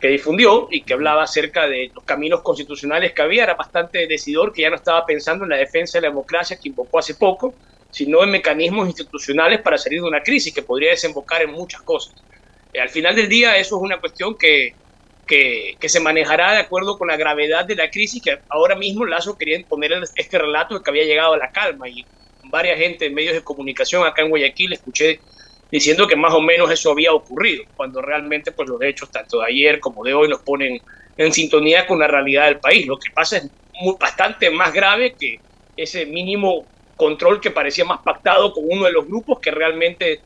que 0.00 0.08
difundió 0.08 0.68
y 0.70 0.80
que 0.82 0.94
hablaba 0.94 1.24
acerca 1.24 1.66
de 1.66 1.90
los 1.94 2.04
caminos 2.04 2.40
constitucionales 2.40 3.12
que 3.12 3.20
había, 3.20 3.44
era 3.44 3.54
bastante 3.54 4.06
decidor, 4.06 4.52
que 4.52 4.62
ya 4.62 4.70
no 4.70 4.76
estaba 4.76 5.04
pensando 5.04 5.44
en 5.44 5.50
la 5.50 5.56
defensa 5.56 5.98
de 5.98 6.02
la 6.02 6.08
democracia 6.08 6.58
que 6.58 6.70
invocó 6.70 6.98
hace 6.98 7.14
poco, 7.14 7.54
sino 7.90 8.22
en 8.24 8.30
mecanismos 8.30 8.86
institucionales 8.86 9.60
para 9.60 9.76
salir 9.76 10.00
de 10.00 10.08
una 10.08 10.22
crisis 10.22 10.54
que 10.54 10.62
podría 10.62 10.90
desembocar 10.90 11.42
en 11.42 11.52
muchas 11.52 11.82
cosas. 11.82 12.14
Eh, 12.72 12.80
al 12.80 12.88
final 12.88 13.14
del 13.14 13.28
día 13.28 13.58
eso 13.58 13.76
es 13.76 13.82
una 13.82 14.00
cuestión 14.00 14.36
que, 14.36 14.74
que, 15.30 15.88
se 15.88 16.00
manejará 16.00 16.52
de 16.52 16.58
acuerdo 16.58 16.98
con 16.98 17.06
la 17.06 17.16
gravedad 17.16 17.64
de 17.64 17.76
la 17.76 17.88
crisis, 17.88 18.20
que 18.20 18.40
ahora 18.48 18.74
mismo 18.74 19.04
Lazo 19.04 19.38
quería 19.38 19.64
poner 19.66 19.92
este 20.16 20.38
relato 20.38 20.82
que 20.82 20.90
había 20.90 21.04
llegado 21.04 21.34
a 21.34 21.38
la 21.38 21.52
calma 21.52 21.88
y 21.88 22.04
varias 22.44 22.78
gente 22.78 23.06
en 23.06 23.14
medios 23.14 23.34
de 23.34 23.44
comunicación 23.44 24.04
acá 24.04 24.22
en 24.22 24.30
Guayaquil 24.30 24.72
escuché 24.72 25.20
diciendo 25.70 26.08
que 26.08 26.16
más 26.16 26.34
o 26.34 26.40
menos 26.40 26.68
eso 26.72 26.90
había 26.90 27.12
ocurrido, 27.12 27.62
cuando 27.76 28.02
realmente 28.02 28.50
pues 28.50 28.68
los 28.68 28.82
hechos 28.82 29.08
tanto 29.12 29.38
de 29.38 29.46
ayer 29.46 29.78
como 29.78 30.02
de 30.02 30.14
hoy 30.14 30.28
nos 30.28 30.40
ponen 30.40 30.82
en 31.16 31.32
sintonía 31.32 31.86
con 31.86 32.00
la 32.00 32.08
realidad 32.08 32.46
del 32.46 32.58
país. 32.58 32.88
Lo 32.88 32.98
que 32.98 33.12
pasa 33.12 33.36
es 33.36 33.48
bastante 34.00 34.50
más 34.50 34.72
grave 34.72 35.14
que 35.14 35.38
ese 35.76 36.06
mínimo 36.06 36.66
control 36.96 37.40
que 37.40 37.52
parecía 37.52 37.84
más 37.84 38.00
pactado 38.02 38.52
con 38.52 38.64
uno 38.68 38.84
de 38.86 38.92
los 38.92 39.06
grupos 39.06 39.38
que 39.38 39.52
realmente 39.52 40.20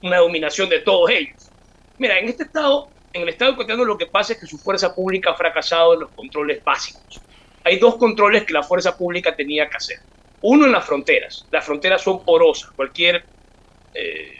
una 0.00 0.18
dominación 0.18 0.68
de 0.68 0.78
todos 0.78 1.10
ellos. 1.10 1.50
Mira, 1.98 2.20
en 2.20 2.28
este 2.28 2.44
estado, 2.44 2.88
en 3.12 3.22
el 3.22 3.28
Estado 3.28 3.52
ecuatoriano 3.52 3.84
lo 3.84 3.98
que 3.98 4.06
pasa 4.06 4.32
es 4.32 4.40
que 4.40 4.46
su 4.46 4.58
fuerza 4.58 4.94
pública 4.94 5.30
ha 5.30 5.34
fracasado 5.34 5.94
en 5.94 6.00
los 6.00 6.10
controles 6.10 6.62
básicos. 6.62 7.20
Hay 7.64 7.78
dos 7.78 7.96
controles 7.96 8.44
que 8.44 8.52
la 8.52 8.62
fuerza 8.62 8.96
pública 8.96 9.34
tenía 9.34 9.68
que 9.68 9.76
hacer. 9.76 9.98
Uno 10.42 10.66
en 10.66 10.72
las 10.72 10.84
fronteras. 10.84 11.46
Las 11.50 11.64
fronteras 11.64 12.02
son 12.02 12.24
porosas. 12.24 12.70
Cualquier 12.70 13.24
eh, 13.94 14.38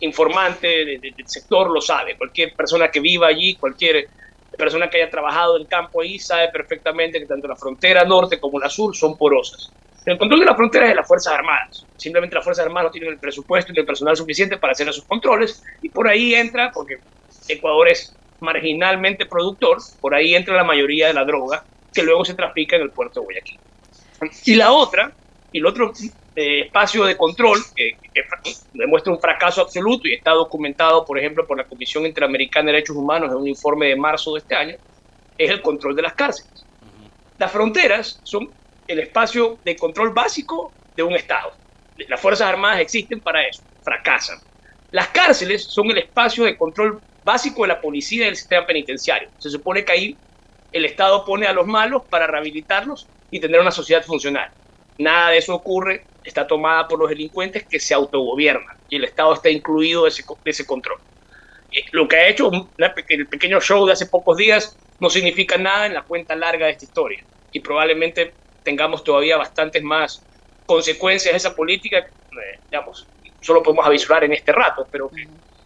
informante 0.00 0.68
del 1.00 1.14
sector 1.24 1.70
lo 1.70 1.80
sabe. 1.80 2.16
Cualquier 2.16 2.54
persona 2.54 2.90
que 2.90 3.00
viva 3.00 3.28
allí, 3.28 3.54
cualquier 3.54 4.08
persona 4.56 4.90
que 4.90 5.00
haya 5.00 5.10
trabajado 5.10 5.58
en 5.58 5.64
campo 5.64 6.02
ahí 6.02 6.18
sabe 6.18 6.48
perfectamente 6.48 7.18
que 7.18 7.26
tanto 7.26 7.48
la 7.48 7.56
frontera 7.56 8.04
norte 8.04 8.38
como 8.38 8.58
la 8.58 8.68
sur 8.68 8.94
son 8.94 9.16
porosas. 9.16 9.72
El 10.04 10.18
control 10.18 10.40
de 10.40 10.46
las 10.46 10.56
fronteras 10.56 10.88
es 10.88 10.90
de 10.90 10.96
las 10.96 11.06
Fuerzas 11.06 11.32
Armadas. 11.32 11.86
Simplemente 11.96 12.34
las 12.34 12.44
Fuerzas 12.44 12.66
Armadas 12.66 12.88
no 12.88 12.90
tienen 12.90 13.10
el 13.10 13.18
presupuesto 13.18 13.72
y 13.72 13.78
el 13.78 13.86
personal 13.86 14.16
suficiente 14.16 14.58
para 14.58 14.72
hacer 14.72 14.88
esos 14.88 15.04
controles 15.04 15.62
y 15.80 15.88
por 15.88 16.08
ahí 16.08 16.34
entra, 16.34 16.72
porque 16.72 16.98
Ecuador 17.48 17.88
es 17.88 18.14
marginalmente 18.40 19.26
productor, 19.26 19.78
por 20.00 20.14
ahí 20.14 20.34
entra 20.34 20.56
la 20.56 20.64
mayoría 20.64 21.08
de 21.08 21.14
la 21.14 21.24
droga 21.24 21.64
que 21.92 22.02
luego 22.02 22.24
se 22.24 22.34
trafica 22.34 22.76
en 22.76 22.82
el 22.82 22.90
puerto 22.90 23.20
de 23.20 23.26
Guayaquil. 23.26 23.58
Y 24.44 24.54
la 24.54 24.72
otra, 24.72 25.12
y 25.52 25.58
el 25.58 25.66
otro 25.66 25.92
eh, 26.34 26.62
espacio 26.66 27.04
de 27.04 27.16
control 27.16 27.60
que, 27.74 27.96
demuestra 28.72 29.12
un 29.12 29.20
fracaso 29.20 29.60
absoluto 29.60 30.08
y 30.08 30.14
está 30.14 30.32
documentado, 30.32 31.04
por 31.04 31.18
ejemplo, 31.18 31.46
por 31.46 31.56
la 31.56 31.64
Comisión 31.64 32.06
Interamericana 32.06 32.66
de 32.66 32.72
Derechos 32.72 32.96
Humanos 32.96 33.30
en 33.30 33.36
un 33.36 33.48
informe 33.48 33.88
de 33.88 33.96
marzo 33.96 34.32
de 34.34 34.40
este 34.40 34.54
año, 34.54 34.76
es 35.36 35.50
el 35.50 35.60
control 35.60 35.94
de 35.94 36.02
las 36.02 36.14
cárceles. 36.14 36.64
Las 37.38 37.50
fronteras 37.50 38.20
son 38.22 38.50
el 38.86 39.00
espacio 39.00 39.58
de 39.64 39.76
control 39.76 40.10
básico 40.10 40.72
de 40.96 41.02
un 41.02 41.14
Estado. 41.14 41.52
Las 42.08 42.20
Fuerzas 42.20 42.48
Armadas 42.48 42.80
existen 42.80 43.20
para 43.20 43.46
eso, 43.46 43.62
fracasan. 43.82 44.38
Las 44.90 45.08
cárceles 45.08 45.64
son 45.64 45.90
el 45.90 45.98
espacio 45.98 46.44
de 46.44 46.56
control 46.56 47.00
básico 47.24 47.62
de 47.62 47.68
la 47.68 47.80
policía 47.80 48.22
y 48.22 48.26
del 48.26 48.36
sistema 48.36 48.66
penitenciario. 48.66 49.28
Se 49.38 49.50
supone 49.50 49.84
que 49.84 49.92
ahí 49.92 50.16
el 50.72 50.84
Estado 50.84 51.24
pone 51.24 51.46
a 51.46 51.52
los 51.52 51.66
malos 51.66 52.02
para 52.08 52.26
rehabilitarlos 52.26 53.06
y 53.30 53.40
tener 53.40 53.60
una 53.60 53.70
sociedad 53.70 54.04
funcional. 54.04 54.50
Nada 54.98 55.30
de 55.30 55.38
eso 55.38 55.54
ocurre, 55.54 56.04
está 56.24 56.46
tomada 56.46 56.88
por 56.88 56.98
los 56.98 57.08
delincuentes 57.08 57.64
que 57.66 57.80
se 57.80 57.94
autogobiernan 57.94 58.76
y 58.88 58.96
el 58.96 59.04
Estado 59.04 59.34
está 59.34 59.50
incluido 59.50 60.04
de 60.04 60.10
ese, 60.10 60.66
control. 60.66 60.98
Eh, 61.72 61.84
lo 61.92 62.06
que 62.06 62.16
ha 62.16 62.28
hecho 62.28 62.50
el 63.08 63.26
pequeño 63.26 63.60
show 63.60 63.86
de 63.86 63.92
hace 63.92 64.06
pocos 64.06 64.36
días 64.36 64.76
no 65.00 65.10
significa 65.10 65.56
nada 65.56 65.86
en 65.86 65.94
la 65.94 66.02
cuenta 66.02 66.36
larga 66.36 66.66
de 66.66 66.72
esta 66.72 66.84
historia 66.84 67.24
y 67.52 67.60
probablemente 67.60 68.32
tengamos 68.62 69.02
todavía 69.02 69.36
bastantes 69.36 69.82
más 69.82 70.22
consecuencias 70.66 71.32
de 71.32 71.36
esa 71.38 71.54
política, 71.54 71.98
eh, 71.98 72.58
digamos, 72.70 73.06
solo 73.40 73.62
podemos 73.62 73.86
avisar 73.86 74.24
en 74.24 74.32
este 74.32 74.52
rato, 74.52 74.86
pero 74.90 75.10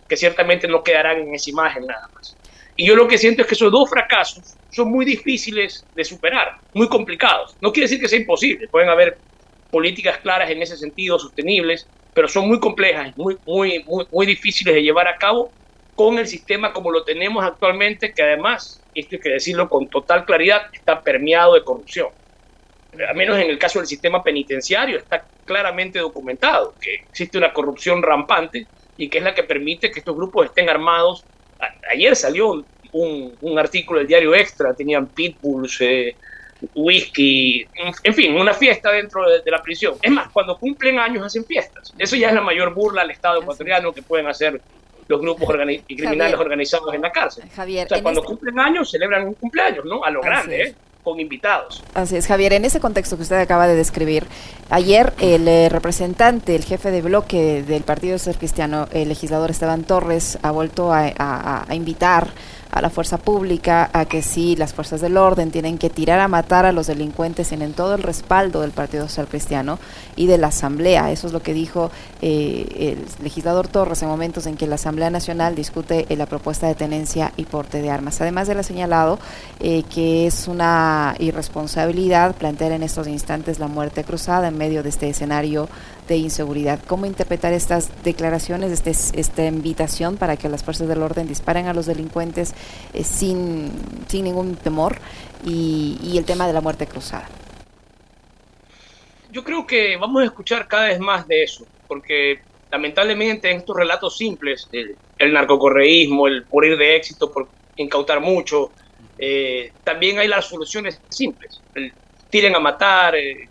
que 0.08 0.16
ciertamente 0.16 0.68
no 0.68 0.82
quedarán 0.82 1.20
en 1.20 1.34
esa 1.34 1.50
imagen 1.50 1.86
nada 1.86 2.08
más. 2.14 2.36
Y 2.76 2.86
yo 2.86 2.94
lo 2.94 3.08
que 3.08 3.16
siento 3.16 3.42
es 3.42 3.48
que 3.48 3.54
esos 3.54 3.72
dos 3.72 3.88
fracasos 3.88 4.54
son 4.70 4.90
muy 4.90 5.04
difíciles 5.04 5.84
de 5.94 6.04
superar, 6.04 6.58
muy 6.74 6.88
complicados. 6.88 7.56
No 7.60 7.72
quiere 7.72 7.86
decir 7.86 8.00
que 8.00 8.08
sea 8.08 8.18
imposible, 8.18 8.68
pueden 8.68 8.90
haber 8.90 9.16
políticas 9.70 10.18
claras 10.18 10.50
en 10.50 10.60
ese 10.60 10.76
sentido, 10.76 11.18
sostenibles, 11.18 11.86
pero 12.12 12.28
son 12.28 12.48
muy 12.48 12.60
complejas, 12.60 13.16
muy, 13.16 13.36
muy, 13.46 13.84
muy, 14.10 14.26
difíciles 14.26 14.74
de 14.74 14.82
llevar 14.82 15.08
a 15.08 15.16
cabo 15.16 15.50
con 15.94 16.18
el 16.18 16.26
sistema 16.26 16.72
como 16.72 16.90
lo 16.90 17.04
tenemos 17.04 17.44
actualmente, 17.44 18.12
que 18.12 18.22
además, 18.22 18.82
esto 18.94 19.16
hay 19.16 19.20
que 19.20 19.30
decirlo 19.30 19.68
con 19.68 19.88
total 19.88 20.26
claridad, 20.26 20.62
está 20.72 21.00
permeado 21.02 21.54
de 21.54 21.64
corrupción. 21.64 22.08
Al 23.06 23.16
menos 23.16 23.38
en 23.38 23.50
el 23.50 23.58
caso 23.58 23.78
del 23.78 23.88
sistema 23.88 24.22
penitenciario 24.22 24.98
está 24.98 25.26
claramente 25.44 25.98
documentado 25.98 26.74
que 26.80 26.94
existe 27.10 27.36
una 27.36 27.52
corrupción 27.52 28.02
rampante 28.02 28.66
y 28.96 29.08
que 29.08 29.18
es 29.18 29.24
la 29.24 29.34
que 29.34 29.42
permite 29.42 29.90
que 29.90 29.98
estos 29.98 30.16
grupos 30.16 30.46
estén 30.46 30.68
armados 30.68 31.24
ayer 31.90 32.16
salió 32.16 32.64
un, 32.92 33.58
artículo 33.58 33.98
del 33.98 34.08
diario 34.08 34.34
Extra, 34.34 34.74
tenían 34.74 35.06
pitbulls, 35.06 35.80
eh, 35.80 36.16
whisky, 36.74 37.66
en 38.02 38.14
fin, 38.14 38.34
una 38.34 38.54
fiesta 38.54 38.90
dentro 38.90 39.28
de, 39.28 39.50
la 39.50 39.62
prisión. 39.62 39.94
Es 40.00 40.10
más, 40.10 40.30
cuando 40.30 40.56
cumplen 40.56 40.98
años 40.98 41.26
hacen 41.26 41.44
fiestas. 41.44 41.92
Eso 41.98 42.16
ya 42.16 42.28
es 42.28 42.34
la 42.34 42.40
mayor 42.40 42.72
burla 42.72 43.02
al 43.02 43.10
Estado 43.10 43.42
ecuatoriano 43.42 43.92
que 43.92 44.02
pueden 44.02 44.26
hacer 44.26 44.60
los 45.08 45.20
grupos 45.20 45.48
criminales 45.86 46.38
organizados 46.38 46.92
en 46.94 47.02
la 47.02 47.12
cárcel. 47.12 47.48
Javier, 47.54 47.86
o 47.86 47.88
sea, 47.88 48.02
cuando 48.02 48.20
este 48.20 48.28
cumplen 48.28 48.58
años 48.58 48.90
celebran 48.90 49.28
un 49.28 49.34
cumpleaños, 49.34 49.84
¿no? 49.84 50.02
A 50.02 50.10
lo 50.10 50.20
grande, 50.20 50.62
¿eh? 50.62 50.74
Con 51.06 51.20
invitados. 51.20 51.84
Así 51.94 52.16
es, 52.16 52.26
Javier, 52.26 52.52
en 52.52 52.64
ese 52.64 52.80
contexto 52.80 53.14
que 53.14 53.22
usted 53.22 53.36
acaba 53.36 53.68
de 53.68 53.76
describir, 53.76 54.26
ayer 54.70 55.12
el 55.20 55.46
eh, 55.46 55.68
representante, 55.68 56.56
el 56.56 56.64
jefe 56.64 56.90
de 56.90 57.00
bloque 57.00 57.62
del 57.62 57.84
Partido 57.84 58.18
Ser 58.18 58.36
Cristiano, 58.36 58.88
el 58.90 59.08
legislador 59.08 59.52
Esteban 59.52 59.84
Torres, 59.84 60.36
ha 60.42 60.50
vuelto 60.50 60.92
a 60.92 61.64
invitar 61.70 62.32
a 62.70 62.80
la 62.80 62.90
fuerza 62.90 63.18
pública 63.18 63.90
a 63.92 64.04
que 64.04 64.22
sí, 64.22 64.56
las 64.56 64.74
fuerzas 64.74 65.00
del 65.00 65.16
orden 65.16 65.50
tienen 65.50 65.78
que 65.78 65.90
tirar 65.90 66.20
a 66.20 66.28
matar 66.28 66.66
a 66.66 66.72
los 66.72 66.86
delincuentes, 66.86 67.48
tienen 67.48 67.72
todo 67.72 67.94
el 67.94 68.02
respaldo 68.02 68.60
del 68.60 68.70
Partido 68.70 69.08
Social 69.08 69.28
Cristiano 69.28 69.78
y 70.14 70.26
de 70.26 70.38
la 70.38 70.48
Asamblea. 70.48 71.10
Eso 71.10 71.26
es 71.26 71.32
lo 71.32 71.40
que 71.42 71.54
dijo 71.54 71.90
eh, 72.20 72.96
el 72.98 73.24
legislador 73.24 73.68
Torres 73.68 74.02
en 74.02 74.08
momentos 74.08 74.46
en 74.46 74.56
que 74.56 74.66
la 74.66 74.74
Asamblea 74.74 75.10
Nacional 75.10 75.54
discute 75.54 76.06
eh, 76.08 76.16
la 76.16 76.26
propuesta 76.26 76.66
de 76.66 76.74
tenencia 76.74 77.32
y 77.36 77.44
porte 77.44 77.80
de 77.80 77.90
armas. 77.90 78.20
Además 78.20 78.46
de 78.46 78.54
él 78.54 78.60
ha 78.60 78.62
señalado 78.62 79.18
eh, 79.60 79.84
que 79.84 80.26
es 80.26 80.48
una 80.48 81.14
irresponsabilidad 81.18 82.34
plantear 82.34 82.72
en 82.72 82.82
estos 82.82 83.06
instantes 83.06 83.58
la 83.58 83.68
muerte 83.68 84.04
cruzada 84.04 84.48
en 84.48 84.58
medio 84.58 84.82
de 84.82 84.88
este 84.88 85.08
escenario 85.08 85.68
de 86.08 86.16
inseguridad. 86.16 86.80
¿Cómo 86.86 87.06
interpretar 87.06 87.52
estas 87.52 87.90
declaraciones, 88.04 88.70
este, 88.72 88.90
esta 88.90 89.44
invitación 89.44 90.16
para 90.16 90.36
que 90.36 90.48
las 90.48 90.62
fuerzas 90.62 90.88
del 90.88 91.02
orden 91.02 91.26
disparen 91.26 91.66
a 91.66 91.74
los 91.74 91.86
delincuentes 91.86 92.54
eh, 92.92 93.02
sin, 93.02 93.72
sin 94.06 94.24
ningún 94.24 94.56
temor 94.56 94.98
y, 95.44 95.98
y 96.02 96.18
el 96.18 96.24
tema 96.24 96.46
de 96.46 96.52
la 96.52 96.60
muerte 96.60 96.86
cruzada? 96.86 97.28
Yo 99.32 99.42
creo 99.42 99.66
que 99.66 99.96
vamos 99.96 100.22
a 100.22 100.26
escuchar 100.26 100.68
cada 100.68 100.86
vez 100.86 101.00
más 101.00 101.26
de 101.26 101.42
eso, 101.42 101.66
porque 101.88 102.40
lamentablemente 102.70 103.50
en 103.50 103.58
estos 103.58 103.76
relatos 103.76 104.16
simples, 104.16 104.68
el, 104.72 104.96
el 105.18 105.32
narcocorreísmo, 105.32 106.26
el 106.28 106.46
morir 106.52 106.78
de 106.78 106.96
éxito 106.96 107.30
por 107.30 107.48
incautar 107.76 108.20
mucho, 108.20 108.70
eh, 109.18 109.72
también 109.82 110.18
hay 110.18 110.28
las 110.28 110.46
soluciones 110.46 111.00
simples, 111.08 111.60
el 111.74 111.92
tiren 112.30 112.54
a 112.54 112.60
matar, 112.60 113.16
eh, 113.16 113.48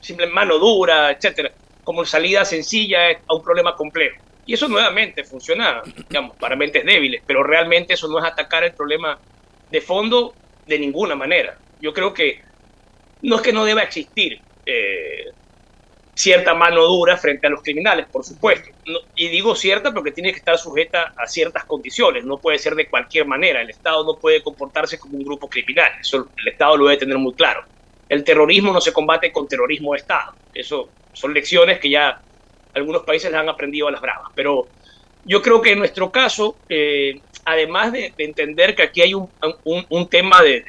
simple 0.00 0.26
mano 0.26 0.58
dura, 0.58 1.10
etcétera 1.10 1.52
como 1.86 2.04
salida 2.04 2.44
sencilla 2.44 2.98
a 3.28 3.34
un 3.34 3.44
problema 3.44 3.76
complejo. 3.76 4.20
Y 4.44 4.54
eso 4.54 4.66
nuevamente 4.66 5.22
funciona, 5.22 5.82
digamos, 6.08 6.36
para 6.36 6.56
mentes 6.56 6.84
débiles, 6.84 7.22
pero 7.24 7.44
realmente 7.44 7.94
eso 7.94 8.08
no 8.08 8.18
es 8.18 8.24
atacar 8.24 8.64
el 8.64 8.72
problema 8.72 9.16
de 9.70 9.80
fondo 9.80 10.34
de 10.66 10.80
ninguna 10.80 11.14
manera. 11.14 11.56
Yo 11.80 11.92
creo 11.92 12.12
que 12.12 12.42
no 13.22 13.36
es 13.36 13.42
que 13.42 13.52
no 13.52 13.64
deba 13.64 13.84
existir 13.84 14.40
eh, 14.66 15.26
cierta 16.12 16.54
mano 16.54 16.84
dura 16.86 17.16
frente 17.16 17.46
a 17.46 17.50
los 17.50 17.62
criminales, 17.62 18.06
por 18.10 18.24
supuesto. 18.24 18.70
y 19.14 19.28
digo 19.28 19.54
cierta 19.54 19.94
porque 19.94 20.10
tiene 20.10 20.32
que 20.32 20.38
estar 20.38 20.58
sujeta 20.58 21.14
a 21.16 21.28
ciertas 21.28 21.66
condiciones, 21.66 22.24
no 22.24 22.38
puede 22.38 22.58
ser 22.58 22.74
de 22.74 22.88
cualquier 22.88 23.26
manera. 23.26 23.62
El 23.62 23.70
Estado 23.70 24.02
no 24.02 24.18
puede 24.18 24.42
comportarse 24.42 24.98
como 24.98 25.18
un 25.18 25.24
grupo 25.24 25.48
criminal, 25.48 25.92
eso 26.00 26.30
el 26.36 26.48
Estado 26.48 26.78
lo 26.78 26.86
debe 26.86 26.98
tener 26.98 27.16
muy 27.16 27.34
claro. 27.34 27.62
El 28.08 28.24
terrorismo 28.24 28.72
no 28.72 28.80
se 28.80 28.92
combate 28.92 29.30
con 29.30 29.46
terrorismo 29.46 29.92
de 29.92 29.98
Estado, 29.98 30.34
eso 30.52 30.88
son 31.16 31.32
lecciones 31.32 31.78
que 31.78 31.88
ya 31.88 32.20
algunos 32.74 33.02
países 33.04 33.32
las 33.32 33.40
han 33.40 33.48
aprendido 33.48 33.88
a 33.88 33.90
las 33.90 34.02
bravas. 34.02 34.30
Pero 34.34 34.68
yo 35.24 35.40
creo 35.40 35.62
que 35.62 35.72
en 35.72 35.78
nuestro 35.78 36.12
caso, 36.12 36.56
eh, 36.68 37.20
además 37.46 37.92
de, 37.92 38.12
entender 38.18 38.76
que 38.76 38.82
aquí 38.82 39.00
hay 39.00 39.14
un, 39.14 40.08
tema 40.10 40.42
de, 40.42 40.62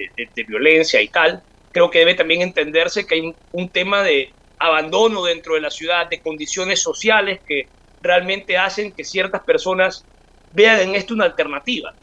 violencia 0.48 1.02
y 1.02 1.10
tal, 1.10 1.44
creo 1.74 1.92
que 1.92 2.00
debe 2.00 2.16
también 2.16 2.42
entenderse 2.42 3.06
que 3.06 3.16
hay 3.16 3.36
un, 3.52 3.70
tema 3.70 4.04
de 4.04 4.32
abandono 4.58 5.26
dentro 5.26 5.56
de 5.56 5.62
la 5.62 5.70
ciudad, 5.70 6.10
de 6.10 6.22
condiciones 6.22 6.82
sociales 6.82 7.42
que 7.46 7.68
realmente 8.02 8.58
hacen 8.58 8.94
que 8.94 9.04
ciertas 9.04 9.44
personas 9.44 10.06
vean 10.54 10.80
en 10.80 10.96
esto 10.96 11.14
una 11.14 11.26
alternativa. 11.26 11.94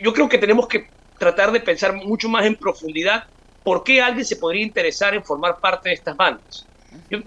Yo 0.00 0.12
creo 0.12 0.28
que 0.28 0.38
tenemos 0.38 0.68
que 0.68 0.86
tratar 1.18 1.50
de 1.50 1.58
pensar 1.58 1.94
mucho 1.94 2.28
más 2.28 2.46
en 2.46 2.54
profundidad 2.54 3.24
por 3.64 3.82
qué 3.82 4.00
alguien 4.00 4.24
se 4.24 4.36
podría 4.36 4.62
interesar 4.62 5.14
en 5.14 5.24
formar 5.24 5.58
parte 5.58 5.88
de 5.88 5.96
estas 5.96 6.16
bandas. 6.16 6.64
Yo 7.10 7.18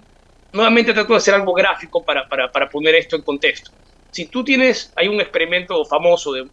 nuevamente 0.52 0.92
trato 0.92 1.12
de 1.14 1.16
hacer 1.16 1.34
algo 1.34 1.52
gráfico 1.52 2.04
para, 2.04 2.28
para, 2.28 2.68
poner 2.68 2.94
esto 2.94 3.16
en 3.16 3.22
contexto. 3.22 3.70
Si 4.10 4.26
tú 4.26 4.44
tienes, 4.44 4.92
hay 4.94 5.08
un 5.08 5.20
experimento 5.20 5.84
famoso 5.86 6.32
de, 6.32 6.46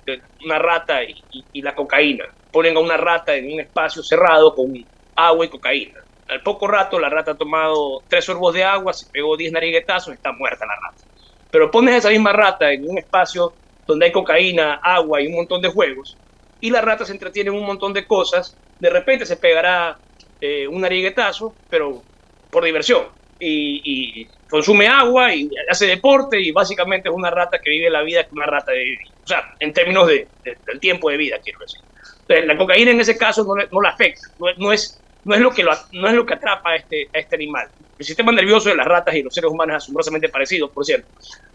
una 0.45 0.59
rata 0.59 1.01
y, 1.03 1.61
la 1.61 1.75
cocaína. 1.75 2.25
Ponen 2.51 2.77
a 2.77 2.79
una 2.79 2.97
rata 2.97 3.35
en 3.35 3.51
un 3.51 3.59
espacio 3.59 4.01
cerrado 4.01 4.55
con 4.55 4.73
agua 5.15 5.45
y 5.45 5.49
cocaína. 5.49 5.99
Al 6.29 6.41
poco 6.41 6.67
rato 6.67 6.99
la 6.99 7.09
rata 7.09 7.31
ha 7.31 7.37
tomado 7.37 8.01
tres 8.07 8.25
sorbos 8.25 8.53
de 8.53 8.63
agua, 8.63 8.93
se 8.93 9.07
pegó 9.11 9.35
diez 9.35 9.51
nariguetazos, 9.51 10.13
está 10.13 10.31
muerta 10.31 10.65
la 10.65 10.75
rata. 10.75 11.03
Pero 11.51 11.69
pones 11.69 11.95
a 11.95 11.97
esa 11.97 12.09
misma 12.09 12.31
rata 12.31 12.71
en 12.71 12.89
un 12.89 12.97
espacio 12.97 13.53
donde 13.85 14.05
hay 14.05 14.11
cocaína, 14.11 14.75
agua 14.75 15.21
y 15.21 15.27
un 15.27 15.35
montón 15.35 15.61
de 15.61 15.69
juegos, 15.69 16.15
y 16.61 16.69
la 16.69 16.81
rata 16.81 17.03
se 17.03 17.11
entretiene 17.11 17.49
en 17.49 17.55
un 17.55 17.65
montón 17.65 17.91
de 17.93 18.05
cosas, 18.05 18.55
de 18.79 18.89
repente 18.89 19.25
se 19.25 19.35
pegará 19.35 19.97
eh, 20.39 20.67
un 20.67 20.81
nariguetazo, 20.81 21.55
pero 21.69 22.03
por 22.51 22.63
diversión 22.63 23.18
y, 23.39 24.27
consume 24.49 24.87
agua 24.87 25.33
y 25.35 25.49
hace 25.69 25.85
deporte 25.85 26.41
y 26.41 26.51
básicamente 26.51 27.07
es 27.07 27.13
una 27.13 27.29
rata 27.29 27.59
que 27.59 27.69
vive 27.69 27.89
la 27.89 28.01
vida 28.01 28.23
como 28.23 28.41
una 28.41 28.47
rata 28.47 28.71
de 28.71 28.97
sea, 29.29 29.55
en 29.59 29.71
términos 29.71 30.07
de, 30.07 30.27
del 30.43 30.79
tiempo 30.79 31.09
de 31.09 31.17
vida, 31.17 31.37
quiero 31.41 31.59
decir. 31.59 31.79
Entonces, 32.21 32.45
la 32.45 32.57
cocaína 32.57 32.91
en 32.91 32.99
ese 32.99 33.17
caso 33.17 33.43
no, 33.43 33.55
no 33.71 33.81
la 33.81 33.89
afecta, 33.89 34.27
no, 34.37 34.71
es, 34.73 34.99
no, 35.23 35.35
es 35.35 35.41
lo 35.41 35.51
que 35.51 35.63
lo, 35.63 35.71
no 35.93 36.07
es 36.07 36.13
lo 36.13 36.25
que 36.25 36.33
atrapa 36.33 36.71
a 36.71 36.75
este, 36.75 37.07
a 37.13 37.19
este 37.19 37.35
animal. 37.35 37.69
El 37.97 38.05
sistema 38.05 38.31
nervioso 38.31 38.69
de 38.69 38.75
las 38.75 38.85
ratas 38.85 39.15
y 39.15 39.23
los 39.23 39.33
seres 39.33 39.49
humanos 39.49 39.75
es 39.75 39.83
asombrosamente 39.83 40.29
parecido, 40.29 40.69
por 40.69 40.85
cierto. 40.85 41.07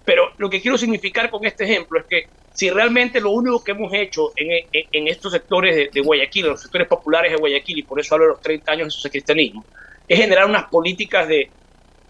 Pero 0.05 0.33
lo 0.39 0.51
que 0.51 0.61
quiero 0.61 0.77
significar 0.77 1.31
con 1.31 1.45
este 1.45 1.65
ejemplo 1.65 1.99
es 1.99 2.07
que 2.07 2.27
si 2.53 2.71
realmente 2.71 3.21
lo 3.21 3.31
único 3.31 3.65
que 3.65 3.73
hemos 3.73 3.93
hecho 3.93 4.33
en, 4.37 4.67
en, 4.73 5.09
estos 5.09 5.33
sectores 5.33 5.75
de, 5.75 5.91
de, 5.93 6.01
Guayaquil, 6.01 6.47
los 6.47 6.63
sectores 6.63 6.87
populares 6.87 7.33
de 7.33 7.39
Guayaquil, 7.39 7.79
y 7.79 7.83
por 7.83 7.99
eso 7.99 8.15
hablo 8.15 8.27
de 8.27 8.33
los 8.33 8.41
30 8.41 8.73
años 8.73 8.87
de 8.89 8.91
su 8.91 9.11
cristianismo, 9.11 9.65
es 10.07 10.19
generar 10.19 10.47
unas 10.47 10.65
políticas 10.65 11.27
de 11.27 11.51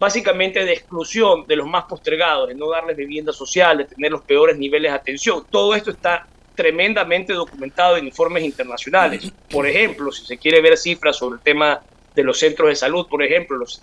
básicamente 0.05 0.63
de 0.67 0.73
exclusión 0.75 1.47
de 1.47 1.57
los 1.57 1.67
más 1.67 1.85
postergados, 1.85 2.49
de 2.49 2.55
no 2.55 2.69
darles 2.69 2.95
vivienda 2.95 3.33
social, 3.33 3.79
de 3.79 3.85
tener 3.87 4.13
los 4.13 4.21
peores 4.21 4.59
niveles 4.59 4.93
de 4.93 4.99
atención. 4.99 5.47
Todo 5.51 5.75
esto 5.75 5.91
está 5.91 6.27
tremendamente 6.55 7.33
documentado 7.33 7.97
en 7.97 8.07
informes 8.07 8.45
internacionales. 8.45 9.33
Por 9.51 9.67
ejemplo, 9.67 10.13
si 10.13 10.27
se 10.27 10.37
quiere 10.37 10.61
ver 10.61 10.77
cifras 10.77 11.17
sobre 11.17 11.37
el 11.37 11.43
tema 11.43 11.81
de 12.15 12.23
los 12.23 12.39
centros 12.39 12.69
de 12.69 12.77
salud, 12.77 13.07
por 13.09 13.23
ejemplo, 13.23 13.57
los, 13.57 13.83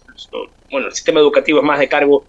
bueno, 0.70 0.88
el 0.88 0.94
sistema 0.94 1.20
educativo 1.20 1.58
es 1.58 1.66
más 1.66 1.80
de 1.80 1.90
cargo 1.90 2.24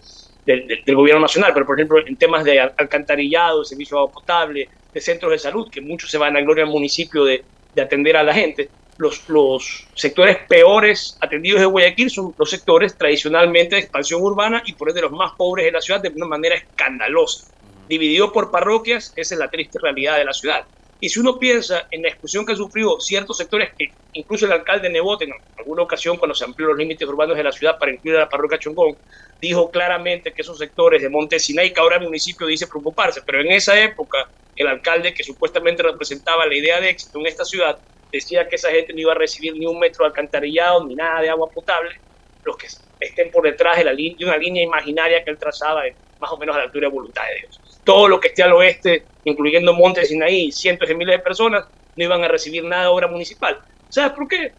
del, 0.47 0.83
gobierno 0.87 1.21
nacional, 1.21 1.53
pero 1.53 1.67
por 1.67 1.79
ejemplo 1.79 1.99
en 2.05 2.17
temas 2.17 2.45
de 2.45 2.61
alcantarillado, 2.61 3.61
de 3.61 3.67
servicio 3.67 3.99
de 3.99 4.01
agua 4.01 4.13
potable, 4.13 4.69
de 4.93 5.01
centros 5.03 5.33
de 5.33 5.39
salud, 5.39 5.71
que 5.71 5.83
muchos 5.83 6.11
se 6.11 6.17
van 6.17 6.35
a 6.35 6.41
gloria 6.41 6.65
al 6.65 6.71
municipio 6.71 7.25
de, 7.25 7.45
de 7.75 7.83
atender 7.83 8.17
a 8.17 8.23
la 8.23 8.33
gente, 8.33 8.71
los, 8.99 9.29
los 9.29 9.87
sectores 9.95 10.39
peores 10.49 11.17
atendidos 11.21 11.61
de 11.61 11.67
Guayaquil 11.67 12.11
son 12.11 12.35
los 12.39 12.51
sectores 12.51 12.97
tradicionalmente 12.97 13.77
de 13.77 13.83
expansión 13.83 14.23
urbana 14.23 14.63
y 14.67 14.75
por 14.75 14.89
ende 14.89 15.03
los 15.03 15.13
más 15.13 15.33
pobres 15.37 15.67
de 15.67 15.73
la 15.73 15.81
ciudad 15.81 16.01
de 16.01 16.11
una 16.11 16.27
manera 16.27 16.55
escandalosa. 16.55 17.49
Dividido 17.89 18.33
por 18.33 18.51
parroquias, 18.51 19.13
esa 19.17 19.35
es 19.35 19.39
la 19.39 19.51
triste 19.51 19.79
realidad 19.81 20.17
de 20.17 20.25
la 20.25 20.33
ciudad. 20.33 20.65
Y 21.01 21.09
si 21.09 21.19
uno 21.19 21.37
piensa 21.37 21.89
en 21.91 22.03
la 22.03 22.11
exclusión 22.11 22.47
que 22.47 22.53
han 22.53 22.59
sufrido 22.59 23.01
ciertos 23.01 23.37
sectores, 23.37 23.71
que 23.77 23.91
incluso 24.13 24.47
el 24.47 24.53
alcalde 24.53 24.89
Nebot 24.89 25.21
en 25.23 25.33
alguna 25.59 25.83
ocasión 25.83 26.17
cuando 26.17 26.33
se 26.33 26.45
amplió 26.45 26.69
los 26.69 26.79
límites 26.79 27.09
urbanos 27.09 27.37
de 27.37 27.43
la 27.43 27.51
ciudad 27.51 27.77
para 27.77 27.93
incluir 27.93 28.19
a 28.19 28.21
la 28.21 28.29
parroquia 28.29 28.61
Chongón, 28.61 28.97
dijo 29.41 29.69
claramente 29.73 30.33
que 30.33 30.43
esos 30.43 30.59
sectores 30.59 31.03
de 31.03 31.09
Monte 31.09 31.39
que 31.39 31.81
ahora 31.81 31.97
el 31.97 32.05
municipio 32.05 32.47
dice 32.47 32.69
preocuparse, 32.69 33.21
pero 33.27 33.41
en 33.41 33.51
esa 33.51 33.83
época 33.83 34.29
el 34.55 34.69
alcalde 34.69 35.13
que 35.13 35.25
supuestamente 35.25 35.83
representaba 35.83 36.47
la 36.47 36.55
idea 36.55 36.81
de 36.81 36.91
éxito 36.91 37.19
en 37.19 37.27
esta 37.27 37.45
ciudad 37.45 37.79
decía 38.13 38.47
que 38.47 38.57
esa 38.57 38.71
gente 38.71 38.93
no 38.93 39.01
iba 39.01 39.13
a 39.13 39.17
recibir 39.17 39.55
ni 39.55 39.67
un 39.67 39.79
metro 39.79 40.05
de 40.05 40.09
alcantarillado 40.09 40.85
ni 40.87 40.95
nada 40.95 41.21
de 41.21 41.31
agua 41.31 41.51
potable, 41.51 41.99
los 42.45 42.57
que 42.57 42.69
estén 43.01 43.31
por 43.31 43.45
detrás 43.45 43.79
de, 43.79 43.85
la 43.85 43.95
de 43.95 44.17
una 44.21 44.37
línea 44.37 44.63
imaginaria 44.63 45.25
que 45.25 45.31
él 45.31 45.39
trazaba 45.39 45.83
más 46.21 46.31
o 46.31 46.37
menos 46.37 46.55
a 46.55 46.59
la 46.59 46.65
altura 46.65 46.89
de 46.89 46.95
voluntad 46.95 47.23
de 47.23 47.41
Dios. 47.41 47.61
Todo 47.85 48.07
lo 48.07 48.21
que 48.21 48.29
esté 48.29 48.43
al 48.43 48.53
oeste, 48.53 49.05
incluyendo 49.25 49.73
Monte 49.73 50.05
Sinaí, 50.05 50.53
cientos 50.53 50.89
de 50.89 50.95
miles 50.95 51.17
de 51.17 51.23
personas, 51.23 51.65
no 51.97 52.05
iban 52.05 52.23
a 52.23 52.29
recibir 52.29 52.65
nada 52.65 52.83
de 52.83 52.89
obra 52.89 53.09
municipal. 53.09 53.59
¿Sabes 53.89 54.13
por 54.13 54.29
qué? 54.29 54.53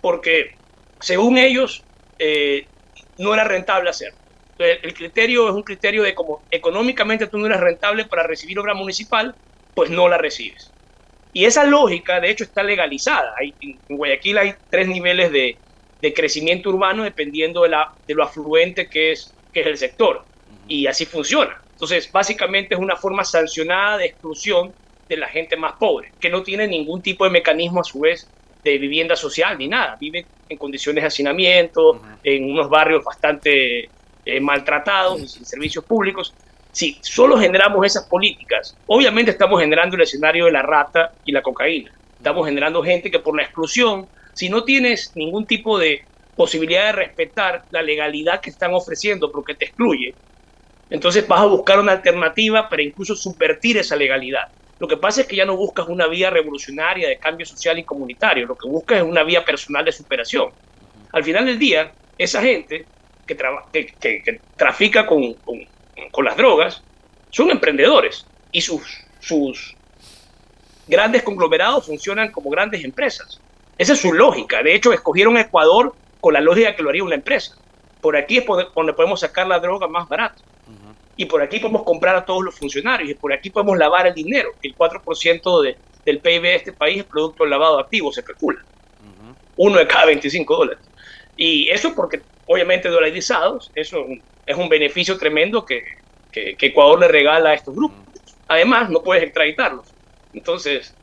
Porque, 0.00 0.54
según 1.00 1.36
ellos, 1.36 1.84
eh, 2.18 2.66
no 3.18 3.34
era 3.34 3.44
rentable 3.44 3.90
hacerlo. 3.90 4.18
el 4.58 4.94
criterio 4.94 5.48
es 5.48 5.54
un 5.54 5.62
criterio 5.62 6.02
de 6.02 6.14
como 6.14 6.42
económicamente 6.50 7.26
tú 7.26 7.38
no 7.38 7.46
eres 7.46 7.60
rentable 7.60 8.04
para 8.06 8.22
recibir 8.22 8.58
obra 8.58 8.74
municipal, 8.74 9.34
pues 9.74 9.90
no 9.90 10.08
la 10.08 10.18
recibes. 10.18 10.71
Y 11.32 11.44
esa 11.44 11.64
lógica, 11.64 12.20
de 12.20 12.30
hecho, 12.30 12.44
está 12.44 12.62
legalizada. 12.62 13.34
Hay, 13.38 13.54
en 13.60 13.96
Guayaquil 13.96 14.38
hay 14.38 14.54
tres 14.70 14.88
niveles 14.88 15.32
de, 15.32 15.56
crecimiento 16.14 16.70
urbano 16.70 17.04
dependiendo 17.04 17.62
de, 17.62 17.68
la, 17.68 17.92
de 18.08 18.14
lo 18.14 18.24
afluente 18.24 18.88
que 18.88 19.12
es, 19.12 19.32
que 19.52 19.60
es 19.60 19.66
el 19.66 19.78
sector. 19.78 20.24
Y 20.66 20.86
así 20.86 21.06
funciona. 21.06 21.60
Entonces, 21.72 22.10
básicamente 22.10 22.74
es 22.74 22.80
una 22.80 22.96
forma 22.96 23.24
sancionada 23.24 23.98
de 23.98 24.06
exclusión 24.06 24.72
de 25.08 25.16
la 25.16 25.28
gente 25.28 25.56
más 25.56 25.74
pobre, 25.74 26.12
que 26.20 26.30
no 26.30 26.42
tiene 26.42 26.66
ningún 26.66 27.02
tipo 27.02 27.24
de 27.24 27.30
mecanismo 27.30 27.80
a 27.80 27.84
su 27.84 28.00
vez 28.00 28.28
de 28.64 28.78
vivienda 28.78 29.16
social 29.16 29.58
ni 29.58 29.68
nada. 29.68 29.96
Vive 30.00 30.26
en 30.48 30.58
condiciones 30.58 31.02
de 31.02 31.08
hacinamiento, 31.08 32.00
en 32.22 32.50
unos 32.50 32.68
barrios 32.68 33.04
bastante 33.04 33.88
eh, 34.24 34.40
maltratados, 34.40 35.32
sin 35.32 35.44
servicios 35.44 35.84
públicos 35.84 36.34
si 36.72 36.98
solo 37.02 37.38
generamos 37.38 37.84
esas 37.84 38.06
políticas, 38.06 38.76
obviamente 38.86 39.30
estamos 39.30 39.60
generando 39.60 39.94
el 39.94 40.02
escenario 40.02 40.46
de 40.46 40.52
la 40.52 40.62
rata 40.62 41.12
y 41.24 41.32
la 41.32 41.42
cocaína. 41.42 41.92
Estamos 42.16 42.46
generando 42.46 42.82
gente 42.82 43.10
que 43.10 43.18
por 43.18 43.36
la 43.36 43.42
exclusión, 43.42 44.08
si 44.32 44.48
no 44.48 44.64
tienes 44.64 45.12
ningún 45.14 45.46
tipo 45.46 45.78
de 45.78 46.04
posibilidad 46.34 46.86
de 46.86 46.92
respetar 46.92 47.64
la 47.70 47.82
legalidad 47.82 48.40
que 48.40 48.50
están 48.50 48.72
ofreciendo 48.72 49.30
porque 49.30 49.54
te 49.54 49.66
excluye, 49.66 50.14
entonces 50.88 51.28
vas 51.28 51.40
a 51.40 51.46
buscar 51.46 51.78
una 51.78 51.92
alternativa 51.92 52.68
para 52.68 52.82
incluso 52.82 53.14
subvertir 53.14 53.76
esa 53.76 53.96
legalidad. 53.96 54.48
Lo 54.78 54.88
que 54.88 54.96
pasa 54.96 55.20
es 55.20 55.26
que 55.26 55.36
ya 55.36 55.44
no 55.44 55.56
buscas 55.56 55.88
una 55.88 56.06
vía 56.06 56.30
revolucionaria 56.30 57.08
de 57.08 57.18
cambio 57.18 57.46
social 57.46 57.78
y 57.78 57.84
comunitario, 57.84 58.46
lo 58.46 58.56
que 58.56 58.68
buscas 58.68 58.98
es 58.98 59.04
una 59.04 59.22
vía 59.22 59.44
personal 59.44 59.84
de 59.84 59.92
superación. 59.92 60.50
Al 61.12 61.22
final 61.22 61.44
del 61.46 61.58
día, 61.58 61.92
esa 62.16 62.40
gente 62.40 62.86
que, 63.26 63.36
que, 64.00 64.40
trafica 64.56 65.06
con, 65.06 65.34
con 65.34 65.60
las 66.24 66.36
drogas 66.36 66.82
son 67.30 67.50
emprendedores 67.50 68.26
y 68.50 68.60
sus, 68.60 68.82
sus 69.20 69.76
grandes 70.86 71.22
conglomerados 71.22 71.86
funcionan 71.86 72.30
como 72.30 72.50
grandes 72.50 72.84
empresas. 72.84 73.40
Esa 73.78 73.94
es 73.94 74.00
su 74.00 74.12
lógica. 74.12 74.62
De 74.62 74.74
hecho, 74.74 74.92
escogieron 74.92 75.36
Ecuador 75.38 75.94
con 76.20 76.34
la 76.34 76.40
lógica 76.40 76.76
que 76.76 76.82
lo 76.82 76.90
haría 76.90 77.04
una 77.04 77.14
empresa. 77.14 77.56
Por 78.00 78.16
aquí 78.16 78.38
es 78.38 78.44
donde 78.74 78.92
podemos 78.92 79.20
sacar 79.20 79.46
la 79.46 79.58
droga 79.58 79.88
más 79.88 80.08
barata. 80.08 80.42
Y 81.16 81.26
por 81.26 81.42
aquí 81.42 81.58
podemos 81.58 81.82
comprar 81.82 82.16
a 82.16 82.24
todos 82.24 82.42
los 82.42 82.54
funcionarios. 82.54 83.10
Y 83.10 83.14
por 83.14 83.32
aquí 83.32 83.50
podemos 83.50 83.78
lavar 83.78 84.06
el 84.06 84.14
dinero. 84.14 84.50
El 84.62 84.76
4% 84.76 85.62
de, 85.62 85.76
del 86.04 86.18
PIB 86.18 86.42
de 86.42 86.54
este 86.54 86.72
país 86.72 86.98
es 86.98 87.04
producto 87.04 87.44
del 87.44 87.50
lavado 87.50 87.76
de 87.76 87.82
activos, 87.82 88.14
se 88.14 88.20
especula. 88.20 88.60
Uno 89.56 89.78
de 89.78 89.86
cada 89.86 90.06
25 90.06 90.56
dólares. 90.56 90.84
Y 91.36 91.68
eso 91.68 91.94
porque, 91.94 92.20
obviamente, 92.46 92.88
dolarizados, 92.88 93.70
eso 93.74 93.98
es 94.00 94.06
un 94.06 94.22
beneficio 94.68 95.18
tremendo 95.18 95.64
que, 95.64 95.84
que, 96.30 96.56
Ecuador 96.58 97.00
le 97.00 97.08
regala 97.08 97.50
a 97.50 97.54
estos 97.54 97.74
grupos. 97.74 97.98
Además, 98.48 98.90
no 98.90 99.02
puedes 99.02 99.22
extraditarlos. 99.22 99.86
Entonces, 100.32 100.94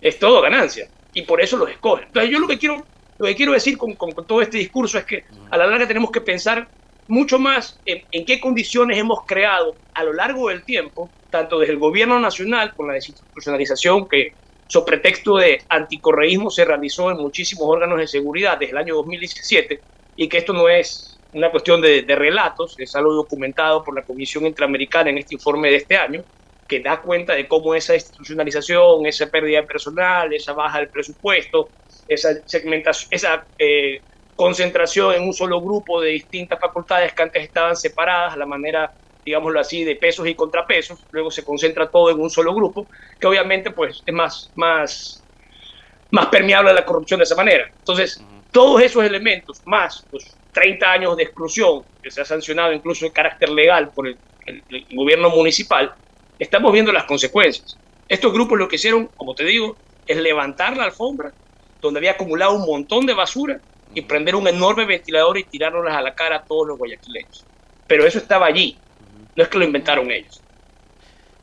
es 0.00 0.18
todo 0.18 0.40
ganancia. 0.42 0.88
Y 1.14 1.22
por 1.22 1.40
eso 1.40 1.56
los 1.56 1.70
escogen. 1.70 2.06
Entonces, 2.06 2.30
yo 2.30 2.38
lo 2.38 2.46
que 2.46 2.58
quiero, 2.58 2.84
lo 3.18 3.26
que 3.26 3.34
quiero 3.34 3.52
decir 3.52 3.78
con, 3.78 3.94
con, 3.94 4.12
todo 4.26 4.42
este 4.42 4.58
discurso 4.58 4.98
es 4.98 5.04
que 5.04 5.24
a 5.50 5.56
la 5.56 5.66
larga 5.66 5.86
tenemos 5.86 6.10
que 6.10 6.20
pensar 6.20 6.68
mucho 7.06 7.38
más 7.38 7.80
en, 7.86 8.02
en, 8.12 8.26
qué 8.26 8.38
condiciones 8.38 8.98
hemos 8.98 9.24
creado 9.24 9.74
a 9.94 10.04
lo 10.04 10.12
largo 10.12 10.50
del 10.50 10.62
tiempo, 10.62 11.08
tanto 11.30 11.58
desde 11.58 11.72
el 11.72 11.78
gobierno 11.78 12.20
nacional 12.20 12.74
con 12.74 12.86
la 12.88 12.94
desinstitucionalización 12.94 14.08
que, 14.08 14.34
sobre 14.68 14.98
pretexto 14.98 15.36
de 15.36 15.62
anticorreísmo, 15.70 16.50
se 16.50 16.66
realizó 16.66 17.10
en 17.10 17.16
muchísimos 17.16 17.64
órganos 17.66 17.98
de 17.98 18.06
seguridad 18.06 18.58
desde 18.58 18.72
el 18.72 18.78
año 18.78 18.94
2017, 18.96 19.80
y 20.16 20.28
que 20.28 20.38
esto 20.38 20.52
no 20.52 20.68
es 20.68 21.17
una 21.32 21.50
cuestión 21.50 21.80
de, 21.80 22.04
relatos, 22.08 22.74
es 22.78 22.94
algo 22.96 23.12
documentado 23.12 23.84
por 23.84 23.94
la 23.94 24.02
Comisión 24.02 24.46
Interamericana 24.46 25.10
en 25.10 25.18
este 25.18 25.34
informe 25.34 25.70
de 25.70 25.76
este 25.76 25.96
año, 25.96 26.24
que 26.66 26.80
da 26.80 27.00
cuenta 27.00 27.34
de 27.34 27.46
cómo 27.46 27.74
esa 27.74 27.94
institucionalización, 27.94 29.06
esa 29.06 29.26
pérdida 29.26 29.60
de 29.60 29.66
personal, 29.66 30.32
esa 30.32 30.52
baja 30.52 30.78
del 30.78 30.88
presupuesto, 30.88 31.68
esa 32.06 32.30
segmentación, 32.46 33.08
esa 33.12 33.46
eh, 33.58 34.00
concentración 34.36 35.14
en 35.14 35.22
un 35.22 35.34
solo 35.34 35.60
grupo 35.60 36.00
de 36.00 36.10
distintas 36.10 36.60
facultades 36.60 37.12
que 37.12 37.22
antes 37.22 37.42
estaban 37.42 37.76
separadas 37.76 38.34
a 38.34 38.36
la 38.36 38.46
manera, 38.46 38.92
digámoslo 39.24 39.60
así, 39.60 39.84
de 39.84 39.96
pesos 39.96 40.26
y 40.28 40.34
contrapesos, 40.34 41.04
luego 41.10 41.30
se 41.30 41.44
concentra 41.44 41.90
todo 41.90 42.10
en 42.10 42.20
un 42.20 42.30
solo 42.30 42.54
grupo, 42.54 42.86
que 43.18 43.26
obviamente 43.26 43.70
pues 43.70 44.02
es 44.04 44.14
más, 44.14 44.50
más, 44.54 45.24
más 46.10 46.26
permeable 46.26 46.70
a 46.70 46.74
la 46.74 46.84
corrupción 46.84 47.18
de 47.18 47.24
esa 47.24 47.34
manera. 47.34 47.70
Entonces, 47.78 48.22
todos 48.52 48.82
esos 48.82 49.04
elementos, 49.04 49.60
más 49.66 50.06
los 50.12 50.37
30 50.52 50.90
años 50.90 51.16
de 51.16 51.24
exclusión, 51.24 51.82
que 52.02 52.10
se 52.10 52.20
ha 52.20 52.24
sancionado 52.24 52.72
incluso 52.72 53.06
en 53.06 53.12
carácter 53.12 53.48
legal 53.50 53.90
por 53.90 54.06
el, 54.06 54.16
gobierno 54.92 55.28
municipal, 55.30 55.92
estamos 56.38 56.72
viendo 56.72 56.90
las 56.90 57.04
consecuencias. 57.04 57.76
Estos 58.08 58.32
grupos 58.32 58.58
lo 58.58 58.66
que 58.66 58.76
hicieron, 58.76 59.06
como 59.16 59.34
te 59.34 59.44
digo, 59.44 59.76
es 60.06 60.16
levantar 60.16 60.76
la 60.76 60.84
alfombra 60.84 61.32
donde 61.80 61.98
había 61.98 62.12
acumulado 62.12 62.54
un 62.54 62.66
montón 62.66 63.04
de 63.04 63.12
basura 63.12 63.60
y 63.94 64.02
prender 64.02 64.34
un 64.34 64.48
enorme 64.48 64.86
ventilador 64.86 65.38
y 65.38 65.44
tirárnoslas 65.44 65.96
a 65.96 66.02
la 66.02 66.14
cara 66.14 66.36
a 66.36 66.42
todos 66.42 66.66
los 66.66 66.78
guayaquileños. 66.78 67.44
Pero 67.86 68.06
eso 68.06 68.18
estaba 68.18 68.46
allí, 68.46 68.78
no 69.36 69.42
es 69.42 69.48
que 69.48 69.58
lo 69.58 69.64
inventaron 69.64 70.10
ellos. 70.10 70.40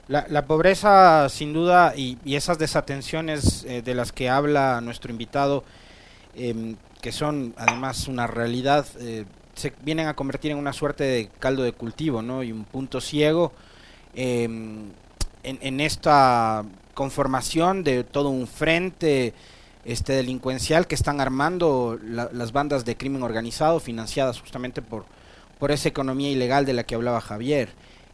La, 0.07 0.45
pobreza, 0.45 1.29
sin 1.29 1.51
duda, 1.51 1.93
y, 1.95 2.17
esas 2.35 2.59
desatenciones 2.59 3.65
eh, 3.65 3.81
de 3.81 3.95
las 3.95 4.11
que 4.11 4.29
habla 4.29 4.79
nuestro 4.81 5.09
invitado, 5.09 5.63
eh, 6.35 6.75
que 7.05 7.11
son 7.11 7.53
además 7.55 8.07
una 8.07 8.25
realidad, 8.25 8.87
eh, 8.99 9.25
se 9.53 9.71
vienen 9.83 10.07
a 10.07 10.15
convertir 10.15 10.49
en 10.49 10.57
una 10.57 10.73
suerte 10.73 11.03
de 11.03 11.29
caldo 11.37 11.61
de 11.61 11.71
cultivo, 11.71 12.23
¿no? 12.23 12.41
Y 12.41 12.51
un 12.51 12.65
punto 12.65 12.99
ciego 12.99 13.51
em, 14.15 14.89
en, 15.43 15.81
esta 15.81 16.65
conformación 16.95 17.83
de 17.83 18.03
todo 18.05 18.29
un 18.29 18.47
frente 18.47 19.35
este 19.83 20.13
delincuencial 20.13 20.87
que 20.87 20.95
están 20.95 21.21
armando 21.21 21.99
las 22.01 22.51
bandas 22.51 22.85
de 22.85 22.97
crimen 22.97 23.21
organizado 23.21 23.79
financiadas 23.79 24.41
justamente 24.41 24.81
por, 24.81 25.05
por 25.59 25.69
esa 25.69 25.87
economía 25.87 26.31
ilegal 26.31 26.65
de 26.65 26.73
la 26.73 26.85
que 26.85 26.95
hablaba 26.95 27.21
Javier. 27.21 27.69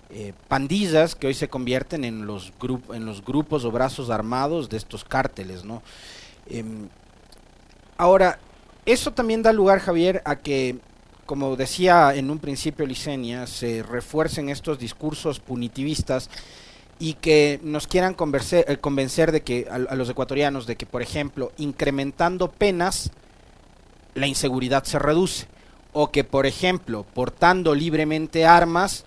eh, 0.10 0.34
pandillas 0.50 1.16
que 1.16 1.28
hoy 1.28 1.34
se 1.34 1.48
convierten 1.48 2.04
en 2.04 2.26
los, 2.26 2.52
en 2.92 3.06
los 3.06 3.24
grupos 3.24 3.64
o 3.64 3.72
brazos 3.72 4.10
armados 4.10 4.68
de 4.68 4.76
estos 4.76 5.06
cárteles, 5.06 5.64
¿no? 5.64 5.82
Em, 6.50 6.90
ahora, 7.98 8.38
eso 8.86 9.12
también 9.12 9.44
da 9.44 9.54
lugar, 9.54 9.80
Javier, 9.80 10.22
a 10.26 10.38
que, 10.38 10.78
como 11.26 11.56
decía 11.56 12.14
en 12.16 12.30
un 12.30 12.40
principio 12.40 12.86
Licenia, 12.86 13.48
se 13.48 13.84
refuercen 13.84 14.50
estos 14.50 14.80
discursos 14.80 15.40
punitivistas 15.40 16.30
y 17.02 17.16
que 17.16 17.60
nos 17.64 17.88
quieran 17.88 18.14
convencer, 18.14 18.66
eh, 18.68 18.78
convencer 18.78 19.32
de 19.32 19.42
que 19.42 19.68
a, 19.70 19.96
los 19.96 20.10
ecuatorianos 20.10 20.68
de 20.68 20.76
que, 20.76 20.86
por 20.86 21.02
ejemplo, 21.02 21.52
incrementando 21.58 22.52
penas, 22.52 23.12
la 24.14 24.28
inseguridad 24.28 24.84
se 24.84 25.00
reduce. 25.00 25.48
O 25.94 26.12
que, 26.12 26.24
por 26.24 26.46
ejemplo, 26.46 27.06
portando 27.14 27.76
libremente 27.76 28.46
armas, 28.46 29.04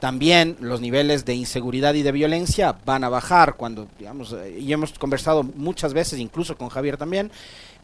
también 0.00 0.56
los 0.60 0.80
niveles 0.80 1.24
de 1.24 1.34
inseguridad 1.34 1.94
y 1.94 2.02
de 2.02 2.12
violencia 2.12 2.76
van 2.84 3.04
a 3.04 3.08
bajar 3.08 3.56
cuando, 3.56 3.88
digamos, 3.98 4.32
eh, 4.32 4.58
y 4.60 4.72
hemos 4.72 4.98
conversado 4.98 5.42
muchas 5.42 5.94
veces, 5.94 6.18
incluso 6.18 6.56
con 6.56 6.68
Javier 6.68 6.96
también, 6.96 7.30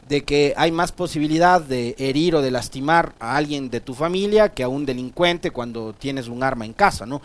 de 0.07 0.23
que 0.23 0.53
hay 0.57 0.71
más 0.71 0.91
posibilidad 0.91 1.61
de 1.61 1.95
herir 1.97 2.35
o 2.35 2.41
de 2.41 2.51
lastimar 2.51 3.13
a 3.19 3.37
alguien 3.37 3.69
de 3.69 3.79
tu 3.79 3.93
familia 3.93 4.49
que 4.49 4.63
a 4.63 4.67
un 4.67 4.85
delincuente 4.85 5.51
cuando 5.51 5.93
tienes 5.93 6.27
un 6.27 6.43
arma 6.43 6.65
en 6.65 6.73
casa, 6.73 7.05
¿no? 7.05 7.21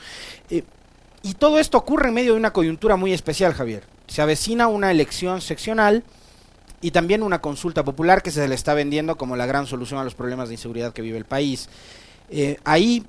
Eh, 0.50 0.62
y 1.22 1.34
todo 1.34 1.58
esto 1.58 1.78
ocurre 1.78 2.08
en 2.08 2.14
medio 2.14 2.32
de 2.32 2.38
una 2.38 2.52
coyuntura 2.52 2.96
muy 2.96 3.12
especial, 3.12 3.52
Javier. 3.52 3.82
Se 4.06 4.22
avecina 4.22 4.68
una 4.68 4.92
elección 4.92 5.40
seccional 5.40 6.04
y 6.80 6.92
también 6.92 7.24
una 7.24 7.40
consulta 7.40 7.84
popular 7.84 8.22
que 8.22 8.30
se 8.30 8.46
le 8.46 8.54
está 8.54 8.74
vendiendo 8.74 9.16
como 9.16 9.34
la 9.34 9.46
gran 9.46 9.66
solución 9.66 9.98
a 9.98 10.04
los 10.04 10.14
problemas 10.14 10.48
de 10.48 10.54
inseguridad 10.54 10.92
que 10.92 11.02
vive 11.02 11.18
el 11.18 11.24
país. 11.24 11.68
Eh, 12.30 12.58
ahí 12.64 13.04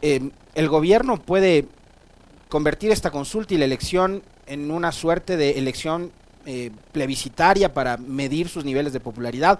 eh, 0.00 0.30
el 0.54 0.68
gobierno 0.68 1.20
puede 1.20 1.66
convertir 2.48 2.90
esta 2.90 3.10
consulta 3.10 3.52
y 3.52 3.58
la 3.58 3.66
elección 3.66 4.22
en 4.46 4.70
una 4.70 4.92
suerte 4.92 5.36
de 5.36 5.58
elección 5.58 6.12
eh, 6.50 6.70
plebiscitaria 6.92 7.74
para 7.74 7.98
medir 7.98 8.48
sus 8.48 8.64
niveles 8.64 8.94
de 8.94 9.00
popularidad, 9.00 9.58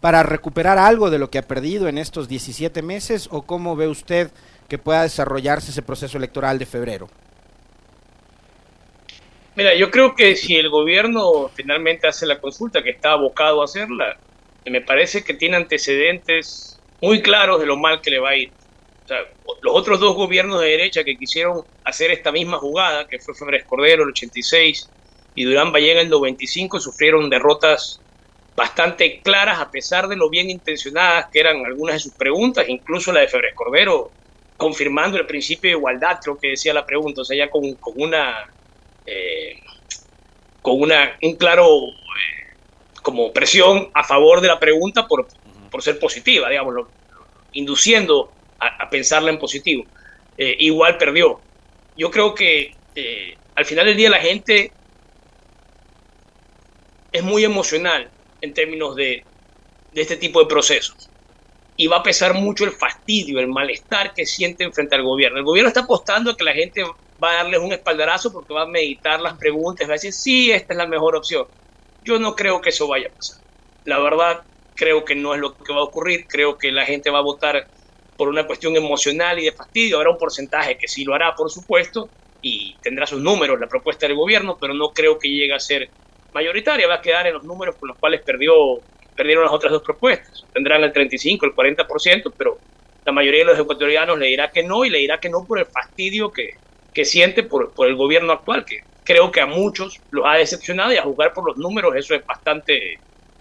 para 0.00 0.22
recuperar 0.22 0.78
algo 0.78 1.10
de 1.10 1.18
lo 1.18 1.28
que 1.28 1.36
ha 1.36 1.42
perdido 1.42 1.86
en 1.86 1.98
estos 1.98 2.28
17 2.28 2.80
meses 2.80 3.28
o 3.30 3.42
cómo 3.42 3.76
ve 3.76 3.88
usted 3.88 4.30
que 4.66 4.78
pueda 4.78 5.02
desarrollarse 5.02 5.70
ese 5.70 5.82
proceso 5.82 6.16
electoral 6.16 6.58
de 6.58 6.64
febrero. 6.64 7.08
Mira, 9.54 9.74
yo 9.74 9.90
creo 9.90 10.14
que 10.14 10.34
si 10.34 10.56
el 10.56 10.70
gobierno 10.70 11.50
finalmente 11.52 12.08
hace 12.08 12.24
la 12.24 12.40
consulta, 12.40 12.82
que 12.82 12.88
está 12.88 13.12
abocado 13.12 13.60
a 13.60 13.66
hacerla, 13.66 14.16
me 14.64 14.80
parece 14.80 15.22
que 15.22 15.34
tiene 15.34 15.58
antecedentes 15.58 16.80
muy 17.02 17.20
claros 17.20 17.60
de 17.60 17.66
lo 17.66 17.76
mal 17.76 18.00
que 18.00 18.12
le 18.12 18.18
va 18.18 18.30
a 18.30 18.36
ir. 18.36 18.50
los 19.60 19.74
otros 19.76 20.00
dos 20.00 20.16
gobiernos 20.16 20.58
de 20.62 20.68
derecha 20.68 21.04
que 21.04 21.18
quisieron 21.18 21.64
hacer 21.84 22.10
esta 22.12 22.32
misma 22.32 22.56
jugada, 22.56 23.06
que 23.06 23.18
fue 23.18 23.34
Febres 23.34 23.64
Cordero 23.64 24.04
el 24.04 24.08
86 24.08 24.88
y 25.34 25.44
Durán 25.44 25.72
Vallega 25.72 26.00
el 26.00 26.08
95, 26.08 26.80
sufrieron 26.80 27.30
derrotas 27.30 28.00
bastante 28.56 29.20
claras 29.20 29.58
a 29.60 29.70
pesar 29.70 30.08
de 30.08 30.16
lo 30.16 30.28
bien 30.28 30.50
intencionadas 30.50 31.26
que 31.32 31.40
eran 31.40 31.64
algunas 31.64 31.94
de 31.94 32.00
sus 32.00 32.12
preguntas, 32.12 32.68
incluso 32.68 33.12
la 33.12 33.20
de 33.20 33.28
Febres 33.28 33.54
Cordero, 33.54 34.10
confirmando 34.56 35.16
el 35.16 35.26
principio 35.26 35.70
de 35.70 35.76
igualdad, 35.76 36.18
creo 36.22 36.38
que 36.38 36.48
decía 36.48 36.74
la 36.74 36.84
pregunta, 36.84 37.22
o 37.22 37.24
sea, 37.24 37.36
ya 37.36 37.48
con, 37.48 37.72
con 37.74 37.94
una 37.96 38.50
eh, 39.06 39.58
con 40.60 40.80
una, 40.80 41.16
un 41.22 41.36
claro 41.36 41.88
eh, 41.88 42.54
como 43.02 43.32
presión 43.32 43.88
a 43.94 44.04
favor 44.04 44.42
de 44.42 44.48
la 44.48 44.60
pregunta 44.60 45.08
por, 45.08 45.26
por 45.70 45.82
ser 45.82 45.98
positiva, 45.98 46.50
digamos, 46.50 46.86
induciendo 47.52 48.30
a, 48.58 48.90
pensarla 48.90 49.30
en 49.30 49.38
positivo. 49.38 49.84
Eh, 50.36 50.56
igual 50.58 50.98
perdió. 50.98 51.40
Yo 51.96 52.10
creo 52.10 52.34
que 52.34 52.74
al 53.54 53.64
final 53.64 53.86
del 53.86 53.96
día 53.96 54.10
la 54.10 54.18
gente 54.18 54.72
es 57.12 57.22
muy 57.22 57.44
emocional 57.44 58.10
en 58.40 58.54
términos 58.54 58.96
de, 58.96 59.24
de 59.92 60.00
este 60.00 60.16
tipo 60.16 60.40
de 60.40 60.46
procesos 60.46 61.10
y 61.80 61.86
va 61.86 61.96
a 61.96 62.02
pesar 62.02 62.34
mucho 62.34 62.64
el 62.64 62.72
fastidio, 62.72 63.40
el 63.40 63.48
malestar 63.48 64.12
que 64.12 64.26
sienten 64.26 64.70
frente 64.70 64.96
al 64.96 65.02
gobierno. 65.02 65.38
El 65.38 65.44
gobierno 65.44 65.68
está 65.68 65.80
apostando 65.80 66.30
a 66.30 66.36
que 66.36 66.44
la 66.44 66.52
gente 66.52 66.84
va 67.22 67.30
a 67.30 67.34
darles 67.36 67.58
un 67.60 67.72
espaldarazo 67.72 68.30
porque 68.30 68.52
va 68.52 68.64
a 68.64 68.66
meditar 68.66 69.18
las 69.18 69.38
preguntas, 69.38 69.88
va 69.88 69.92
a 69.92 69.94
decir, 69.94 70.12
sí, 70.12 70.50
esta 70.50 70.74
es 70.74 70.76
la 70.76 70.86
mejor 70.86 71.16
opción. 71.16 71.46
Yo 72.04 72.18
no 72.18 72.36
creo 72.36 72.60
que 72.60 72.68
eso 72.68 72.86
vaya 72.86 73.08
a 73.08 73.16
pasar. 73.16 73.42
La 73.86 73.98
verdad, 73.98 74.42
creo 74.74 75.06
que 75.06 75.14
no 75.14 75.34
es 75.34 75.40
lo 75.40 75.56
que 75.56 75.72
va 75.72 75.80
a 75.80 75.84
ocurrir. 75.84 76.26
Creo 76.28 76.58
que 76.58 76.70
la 76.70 76.84
gente 76.84 77.08
va 77.08 77.20
a 77.20 77.22
votar 77.22 77.66
por 78.16 78.28
una 78.28 78.46
cuestión 78.46 78.76
emocional 78.76 79.38
y 79.38 79.46
de 79.46 79.52
fastidio. 79.52 79.96
Habrá 79.96 80.10
un 80.10 80.18
porcentaje 80.18 80.76
que 80.76 80.86
sí 80.86 81.04
lo 81.04 81.14
hará, 81.14 81.34
por 81.34 81.50
supuesto, 81.50 82.10
y 82.42 82.76
tendrá 82.82 83.06
sus 83.06 83.22
números 83.22 83.58
la 83.58 83.68
propuesta 83.68 84.06
del 84.06 84.16
gobierno, 84.16 84.58
pero 84.60 84.74
no 84.74 84.90
creo 84.90 85.18
que 85.18 85.28
llegue 85.28 85.54
a 85.54 85.60
ser 85.60 85.88
mayoritaria. 86.32 86.86
Va 86.86 86.94
a 86.94 87.02
quedar 87.02 87.26
en 87.26 87.34
los 87.34 87.44
números 87.44 87.76
con 87.76 87.88
los 87.88 87.98
cuales 87.98 88.22
perdió, 88.22 88.80
perdieron 89.16 89.44
las 89.44 89.52
otras 89.52 89.72
dos 89.72 89.82
propuestas. 89.82 90.44
Tendrán 90.52 90.82
el 90.84 90.92
35, 90.92 91.46
el 91.46 91.52
40%, 91.54 92.32
pero 92.36 92.58
la 93.04 93.12
mayoría 93.12 93.40
de 93.40 93.46
los 93.46 93.58
ecuatorianos 93.58 94.18
le 94.18 94.26
dirá 94.26 94.50
que 94.50 94.62
no 94.62 94.84
y 94.84 94.90
le 94.90 94.98
dirá 94.98 95.18
que 95.18 95.28
no 95.28 95.44
por 95.44 95.58
el 95.58 95.66
fastidio 95.66 96.30
que, 96.30 96.54
que 96.92 97.04
siente 97.04 97.42
por, 97.42 97.72
por 97.72 97.86
el 97.86 97.96
gobierno 97.96 98.32
actual, 98.32 98.64
que 98.64 98.80
creo 99.04 99.30
que 99.30 99.40
a 99.40 99.46
muchos 99.46 100.00
los 100.10 100.24
ha 100.26 100.34
decepcionado 100.34 100.92
y 100.92 100.96
a 100.96 101.02
jugar 101.02 101.32
por 101.32 101.46
los 101.46 101.56
números 101.56 101.96
eso 101.96 102.14
es 102.14 102.24
bastante 102.24 102.98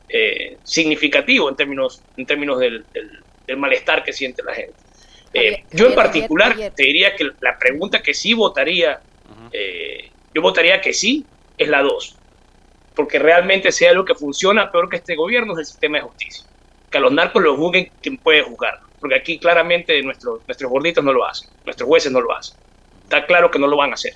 eh, 0.08 0.58
significativo 0.64 1.50
en 1.50 1.56
términos, 1.56 2.02
en 2.18 2.26
términos 2.26 2.60
del, 2.60 2.86
del, 2.94 3.58
malestar 3.58 4.04
que 4.04 4.14
siente 4.14 4.44
la 4.44 4.54
gente. 4.54 4.76
Eh, 5.34 5.64
yo 5.72 5.88
en 5.88 5.96
particular 5.96 6.56
te 6.56 6.84
diría 6.84 7.16
que 7.16 7.30
la 7.42 7.58
pregunta 7.58 8.02
que 8.02 8.14
sí 8.14 8.34
votaría, 8.34 9.00
eh, 9.52 10.10
yo 10.34 10.42
votaría 10.42 10.82
que 10.82 10.94
sí, 10.94 11.26
es 11.58 11.68
la 11.68 11.82
2, 11.82 12.16
porque 13.00 13.18
realmente 13.18 13.72
sea 13.72 13.94
lo 13.94 14.04
que 14.04 14.14
funciona 14.14 14.70
peor 14.74 14.90
que 14.90 14.98
este 14.98 15.16
gobierno 15.16 15.54
es 15.54 15.60
el 15.60 15.66
sistema 15.68 16.00
de 16.00 16.04
justicia. 16.04 16.46
Que 16.92 16.98
a 16.98 17.00
los 17.00 17.14
narcos 17.14 17.42
los 17.42 17.56
juzguen 17.56 17.90
quien 18.02 18.18
puede 18.18 18.42
juzgar, 18.42 18.82
porque 19.00 19.16
aquí 19.16 19.40
claramente 19.40 20.04
nuestros, 20.04 20.42
nuestros 20.46 20.70
gorditos 20.70 21.02
no 21.02 21.14
lo 21.14 21.26
hacen, 21.26 21.50
nuestros 21.64 21.88
jueces 21.88 22.12
no 22.12 22.20
lo 22.20 22.36
hacen. 22.36 22.58
Está 23.04 23.26
claro 23.26 23.50
que 23.50 23.58
no 23.58 23.68
lo 23.68 23.78
van 23.78 23.92
a 23.92 23.94
hacer. 23.94 24.16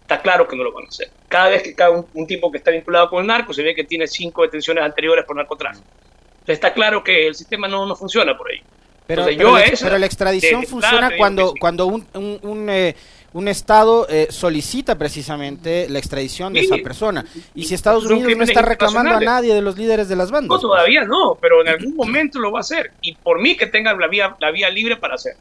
Está 0.00 0.20
claro 0.22 0.48
que 0.48 0.56
no 0.56 0.64
lo 0.64 0.72
van 0.72 0.86
a 0.86 0.88
hacer. 0.88 1.08
Cada 1.28 1.50
vez 1.50 1.62
que 1.62 1.76
cae 1.76 2.02
un, 2.14 2.26
tipo 2.26 2.50
que 2.50 2.58
está 2.58 2.72
vinculado 2.72 3.08
con 3.10 3.20
el 3.20 3.28
narco, 3.28 3.54
se 3.54 3.62
ve 3.62 3.76
que 3.76 3.84
tiene 3.84 4.08
cinco 4.08 4.42
detenciones 4.42 4.82
anteriores 4.82 5.24
por 5.24 5.36
narcotráfico. 5.36 5.86
está 6.48 6.74
claro 6.74 7.04
que 7.04 7.28
el 7.28 7.36
sistema 7.36 7.68
no, 7.68 7.86
no 7.86 7.94
funciona 7.94 8.36
por 8.36 8.50
ahí. 8.50 8.60
Pero, 9.06 9.24
pero, 9.24 9.98
la 9.98 10.06
extradición 10.06 10.64
funciona 10.64 11.12
cuando, 11.16 11.54
cuando 11.60 11.86
un, 11.86 12.08
un, 12.12 12.68
eh, 12.68 12.96
un, 13.36 13.48
Estado 13.48 14.06
eh, 14.08 14.28
solicita 14.30 14.96
precisamente 14.96 15.88
la 15.88 15.98
extradición 15.98 16.52
de 16.52 16.60
esa 16.60 16.76
persona. 16.78 17.24
Y 17.54 17.64
si 17.64 17.74
Estados 17.74 18.06
Unidos 18.06 18.36
no 18.36 18.44
está 18.44 18.62
reclamando 18.62 19.14
a 19.14 19.20
nadie 19.20 19.54
de 19.54 19.62
los 19.62 19.76
líderes 19.76 20.08
de 20.08 20.16
las 20.16 20.30
bandas. 20.30 20.48
No, 20.48 20.58
todavía 20.60 21.04
no, 21.04 21.36
pero 21.40 21.62
en 21.62 21.68
algún 21.68 21.94
momento 21.94 22.38
lo 22.38 22.50
va 22.52 22.58
a 22.58 22.60
hacer. 22.60 22.92
Y 23.02 23.14
por 23.14 23.40
mí 23.40 23.56
que 23.56 23.66
tenga 23.66 23.94
la 23.94 24.08
vía, 24.08 24.36
la 24.40 24.50
vía 24.50 24.70
libre 24.70 24.96
para 24.96 25.14
hacerlo. 25.14 25.40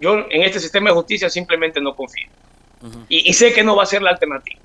Yo 0.00 0.26
en 0.30 0.42
este 0.42 0.60
sistema 0.60 0.90
de 0.90 0.96
justicia 0.96 1.28
simplemente 1.28 1.80
no 1.80 1.94
confío. 1.94 2.28
y, 3.08 3.32
sé 3.32 3.52
que 3.52 3.64
no 3.64 3.74
va 3.74 3.82
a 3.82 3.86
ser 3.86 4.02
la 4.02 4.10
alternativa. 4.10 4.60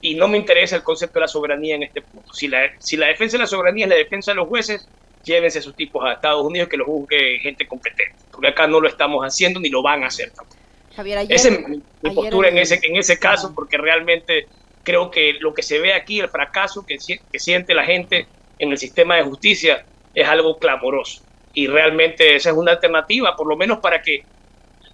Y 0.00 0.14
no 0.14 0.28
me 0.28 0.38
interesa 0.38 0.76
el 0.76 0.82
concepto 0.82 1.14
de 1.14 1.22
la 1.22 1.28
soberanía 1.28 1.74
en 1.74 1.82
este 1.82 2.02
punto. 2.02 2.32
Si 2.32 2.48
la, 2.48 2.60
si 2.78 2.96
la 2.96 3.06
defensa 3.08 3.36
de 3.36 3.42
la 3.42 3.46
soberanía 3.46 3.86
es 3.86 3.90
la 3.90 3.96
defensa 3.96 4.32
de 4.32 4.36
los 4.36 4.48
jueces, 4.48 4.88
llévense 5.24 5.58
a 5.58 5.62
sus 5.62 5.74
tipos 5.74 6.04
a 6.04 6.12
Estados 6.12 6.44
Unidos 6.44 6.68
que 6.68 6.76
los 6.76 6.86
juzgue 6.86 7.38
gente 7.40 7.66
competente. 7.66 8.14
Porque 8.30 8.48
acá 8.48 8.66
no 8.66 8.80
lo 8.80 8.88
estamos 8.88 9.24
haciendo 9.24 9.60
ni 9.60 9.68
lo 9.68 9.82
van 9.82 10.04
a 10.04 10.06
hacer 10.08 10.30
tampoco. 10.30 10.67
Javier, 10.98 11.26
Esa 11.28 11.50
es 11.50 11.68
mi, 11.68 11.80
postura 12.12 12.48
en, 12.48 12.58
ese, 12.58 12.80
en 12.82 12.96
ese 12.96 13.20
caso, 13.20 13.54
porque 13.54 13.78
realmente 13.78 14.48
creo 14.82 15.12
que 15.12 15.34
lo 15.34 15.54
que 15.54 15.62
se 15.62 15.78
ve 15.78 15.94
aquí, 15.94 16.18
el 16.18 16.28
fracaso 16.28 16.84
que, 16.84 16.96
que 17.30 17.38
siente 17.38 17.72
la 17.72 17.84
gente 17.84 18.26
en 18.58 18.72
el 18.72 18.78
sistema 18.78 19.14
de 19.14 19.22
justicia, 19.22 19.84
es 20.12 20.26
algo 20.26 20.58
clamoroso. 20.58 21.22
Y 21.54 21.68
realmente 21.68 22.34
esa 22.34 22.50
es 22.50 22.56
una 22.56 22.72
alternativa, 22.72 23.36
por 23.36 23.46
lo 23.46 23.56
menos 23.56 23.78
para 23.78 24.02
que 24.02 24.24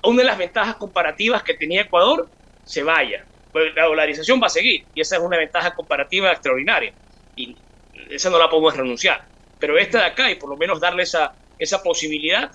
una 0.02 0.18
de 0.18 0.24
las 0.24 0.36
ventajas 0.36 0.76
comparativas 0.76 1.42
que 1.42 1.54
tenía 1.54 1.80
Ecuador 1.80 2.28
se 2.64 2.82
vaya. 2.82 3.24
Pues 3.50 3.74
la 3.74 3.84
dolarización 3.84 4.42
va 4.42 4.48
a 4.48 4.50
seguir 4.50 4.84
y 4.94 5.00
esa 5.00 5.16
es 5.16 5.22
una 5.22 5.38
ventaja 5.38 5.74
comparativa 5.74 6.30
extraordinaria 6.32 6.92
y 7.34 7.56
esa 8.10 8.28
no 8.28 8.38
la 8.38 8.50
podemos 8.50 8.76
renunciar. 8.76 9.24
Pero 9.58 9.78
esta 9.78 10.00
de 10.00 10.04
acá 10.04 10.30
y 10.30 10.34
por 10.34 10.50
lo 10.50 10.56
menos 10.58 10.80
darle 10.80 11.04
esa, 11.04 11.34
esa 11.58 11.82
posibilidad, 11.82 12.50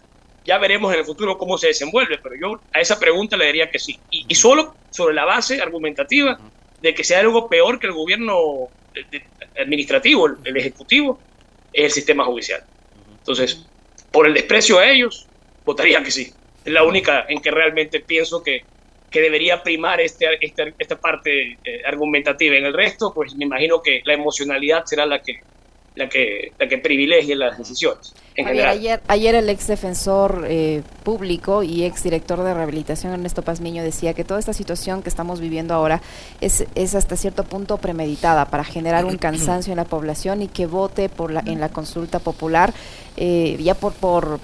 ya 0.49 0.57
veremos 0.57 0.91
en 0.91 0.99
el 0.99 1.05
futuro 1.05 1.37
cómo 1.37 1.59
se 1.59 1.67
desenvuelve, 1.67 2.17
pero 2.17 2.35
yo 2.35 2.59
a 2.73 2.81
esa 2.81 2.99
pregunta 2.99 3.37
le 3.37 3.45
diría 3.45 3.69
que 3.69 3.77
sí. 3.77 3.99
Y, 4.09 4.33
solo 4.33 4.73
sobre 4.89 5.13
la 5.13 5.23
base 5.23 5.61
argumentativa 5.61 6.39
de 6.81 6.93
que 6.95 7.03
sea 7.03 7.19
algo 7.19 7.47
peor 7.47 7.79
que 7.79 7.85
el 7.85 7.93
gobierno 7.93 8.67
administrativo, 9.61 10.27
el 10.43 10.57
ejecutivo, 10.57 11.19
es 11.71 11.83
el 11.83 11.91
sistema 11.91 12.25
judicial. 12.25 12.63
Entonces, 13.19 13.63
por 14.09 14.25
el 14.25 14.33
desprecio 14.33 14.79
a 14.79 14.89
ellos, 14.89 15.27
votaría 15.65 16.01
que 16.01 16.09
sí. 16.09 16.33
Es 16.65 16.73
la 16.73 16.81
única 16.81 17.27
en 17.29 17.43
que 17.43 17.51
realmente 17.51 17.99
pienso 17.99 18.41
que, 18.41 18.63
que 19.11 19.21
debería 19.21 19.61
primar 19.61 20.01
este, 20.01 20.25
este 20.41 20.73
esta 20.79 20.99
parte 20.99 21.59
eh, 21.63 21.83
argumentativa. 21.85 22.55
En 22.55 22.65
el 22.65 22.73
resto, 22.73 23.13
pues 23.13 23.35
me 23.35 23.45
imagino 23.45 23.83
que 23.83 24.01
la 24.03 24.13
emocionalidad 24.13 24.83
será 24.85 25.05
la 25.05 25.21
que, 25.21 25.41
la 25.99 26.09
que, 26.09 26.53
la 26.57 26.67
que 26.67 26.77
privilegie 26.77 27.35
las 27.35 27.57
decisiones. 27.57 28.13
Ayer, 28.37 29.01
ayer 29.07 29.35
el 29.35 29.49
ex 29.49 29.67
defensor 29.67 30.45
eh, 30.47 30.81
público 31.03 31.61
y 31.61 31.83
ex 31.83 32.03
director 32.03 32.41
de 32.41 32.53
rehabilitación 32.53 33.11
Ernesto 33.11 33.41
Pazmiño 33.41 33.83
decía 33.83 34.13
que 34.13 34.23
toda 34.23 34.39
esta 34.39 34.53
situación 34.53 35.03
que 35.03 35.09
estamos 35.09 35.41
viviendo 35.41 35.73
ahora 35.73 36.01
es, 36.39 36.65
es 36.73 36.95
hasta 36.95 37.17
cierto 37.17 37.43
punto 37.43 37.77
premeditada 37.77 38.45
para 38.45 38.63
generar 38.63 39.03
un 39.03 39.17
cansancio 39.17 39.73
en 39.73 39.77
la 39.77 39.83
población 39.83 40.41
y 40.41 40.47
que 40.47 40.67
vote 40.67 41.09
por 41.09 41.31
la, 41.31 41.43
en 41.45 41.59
la 41.59 41.67
consulta 41.67 42.19
popular 42.19 42.73
eh, 43.17 43.57
ya 43.59 43.73
por, 43.73 43.91
por 43.91 44.39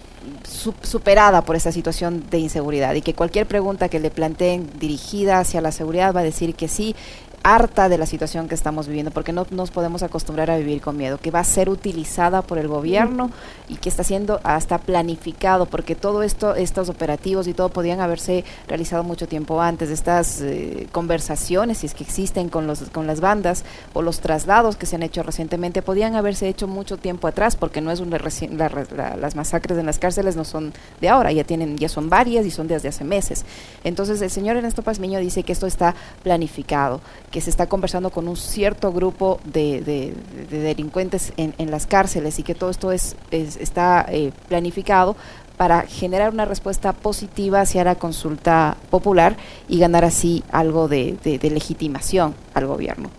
superada 0.81 1.43
por 1.43 1.55
esta 1.55 1.71
situación 1.71 2.25
de 2.29 2.39
inseguridad 2.39 2.95
y 2.95 3.01
que 3.01 3.13
cualquier 3.13 3.45
pregunta 3.45 3.89
que 3.89 3.99
le 3.99 4.09
planteen 4.09 4.69
dirigida 4.79 5.39
hacia 5.39 5.61
la 5.61 5.71
seguridad 5.71 6.13
va 6.13 6.21
a 6.21 6.23
decir 6.23 6.55
que 6.55 6.67
sí 6.67 6.95
harta 7.45 7.89
de 7.89 7.99
la 7.99 8.07
situación 8.07 8.47
que 8.47 8.55
estamos 8.55 8.87
viviendo, 8.87 9.11
porque 9.11 9.31
no 9.31 9.45
nos 9.51 9.69
podemos 9.69 10.01
acostumbrar 10.01 10.49
a 10.49 10.57
vivir 10.57 10.81
con 10.81 10.97
miedo, 10.97 11.19
que 11.19 11.29
va 11.29 11.41
a 11.41 11.43
ser 11.43 11.69
utilizada 11.69 12.41
por 12.41 12.57
el 12.57 12.67
gobierno 12.67 13.29
y 13.69 13.75
que 13.75 13.87
está 13.87 14.03
siendo 14.03 14.39
hasta 14.43 14.79
planificado, 14.79 15.67
porque 15.67 15.93
todo 15.93 16.23
esto, 16.23 16.55
estos 16.55 16.89
operativos 16.89 17.47
y 17.47 17.53
todo 17.53 17.69
podían 17.69 17.99
haberse 17.99 18.43
realizado 18.67 19.03
mucho 19.03 19.27
tiempo 19.27 19.61
antes. 19.61 19.91
Estas 19.91 20.41
eh, 20.41 20.87
conversaciones, 20.91 21.77
si 21.77 21.85
es 21.85 21.93
que 21.93 22.03
existen 22.03 22.49
con, 22.49 22.65
los, 22.65 22.81
con 22.89 23.05
las 23.05 23.21
bandas 23.21 23.63
o 23.93 24.01
los 24.01 24.21
traslados 24.21 24.75
que 24.75 24.87
se 24.87 24.95
han 24.95 25.03
hecho 25.03 25.21
recientemente, 25.21 25.83
podían 25.83 26.15
haberse 26.15 26.49
hecho 26.49 26.67
mucho 26.67 26.97
tiempo 26.97 27.27
atrás, 27.27 27.55
porque 27.55 27.79
no 27.79 27.91
es 27.91 27.99
una 27.99 28.17
las 28.17 29.35
masacres 29.35 29.77
en 29.77 29.85
las 29.85 29.99
cárceles 29.99 30.35
no 30.35 30.45
son 30.45 30.73
de 30.99 31.09
ahora, 31.09 31.31
ya 31.31 31.43
tienen 31.43 31.77
ya 31.77 31.89
son 31.89 32.09
varias 32.09 32.43
y 32.47 32.49
son 32.49 32.67
desde 32.67 32.87
hace 32.87 33.03
meses. 33.03 33.45
Entonces 33.83 34.19
el 34.23 34.31
señor 34.31 34.57
Ernesto 34.57 34.81
Pazmiño 34.81 35.19
dice 35.19 35.43
que 35.43 35.51
esto 35.51 35.67
está 35.67 35.93
planificado 36.23 37.01
que 37.35 37.41
se 37.41 37.49
está 37.49 37.67
conversando 37.67 38.11
con 38.11 38.29
un 38.29 38.37
cierto 38.37 38.93
grupo 38.93 39.41
de, 39.43 40.13
delincuentes 40.49 41.33
en, 41.35 41.69
las 41.69 41.85
cárceles 41.85 42.39
y 42.39 42.43
que 42.43 42.55
todo 42.55 42.69
esto 42.69 42.93
es, 42.93 43.17
está 43.29 44.05
eh, 44.09 44.31
planificado 44.47 45.17
para 45.57 45.81
generar 45.81 46.31
una 46.31 46.45
respuesta 46.45 46.93
positiva 46.93 47.59
hacia 47.59 47.83
la 47.83 47.95
consulta 47.95 48.77
popular 48.89 49.35
y 49.67 49.79
ganar 49.79 50.05
así 50.05 50.45
algo 50.49 50.87
de, 50.87 51.17
legitimación 51.25 52.35
al 52.53 52.67
gobierno. 52.67 53.11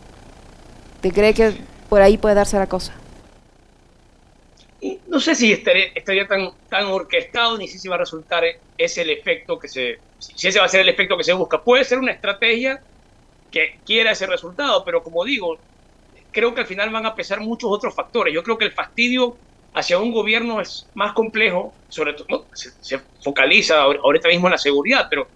¿Te 1.03 1.13
cree 1.13 1.35
que 1.35 1.53
por 1.91 2.01
ahí 2.01 2.17
puede 2.17 2.37
darse 2.37 2.57
la 2.57 2.69
cosa? 2.69 2.95
no 5.09 5.21
sé 5.21 5.35
si 5.35 5.53
estaría, 5.53 6.27
tan, 6.27 6.53
tan 6.71 6.87
orquestado 6.87 7.59
ni 7.59 7.69
si 7.69 7.87
va 7.87 7.97
a 7.97 7.99
resultar 7.99 8.45
ese 8.79 9.03
el 9.03 9.11
efecto 9.11 9.59
que 9.59 9.69
se, 9.69 9.99
si 10.19 10.49
ese 10.49 10.59
va 10.59 10.65
a 10.65 10.69
ser 10.69 10.81
el 10.81 10.89
efecto 10.89 11.19
que 11.19 11.25
se 11.25 11.35
busca. 11.35 11.63
Puede 11.63 11.85
ser 11.85 11.99
una 11.99 12.13
estrategia 12.13 12.81
que 13.51 13.79
quiera 13.85 14.13
ese 14.13 14.27
resultado, 14.27 14.85
pero 14.85 15.03
como 15.03 15.25
digo, 15.25 15.59
creo 16.33 16.55
que 16.55 16.61
al 16.61 16.67
final 16.67 16.91
van 16.91 17.07
a 17.07 17.15
pesar 17.15 17.41
muchos 17.41 17.71
otros 17.71 17.95
factores. 17.95 18.35
Yo 18.35 18.43
creo 18.43 18.59
que 18.59 18.67
el 18.67 18.73
fastidio 18.73 19.37
hacia 19.75 19.99
un 19.99 20.13
gobierno 20.13 20.61
es 20.61 20.87
más 20.95 21.13
complejo, 21.13 21.75
sobre 21.89 22.15
todo 22.15 22.47
se, 22.55 22.99
focaliza 23.23 23.83
ahorita 23.83 24.29
mismo 24.29 24.47
en 24.49 24.53
la 24.53 24.59
seguridad, 24.59 25.07
pero 25.09 25.29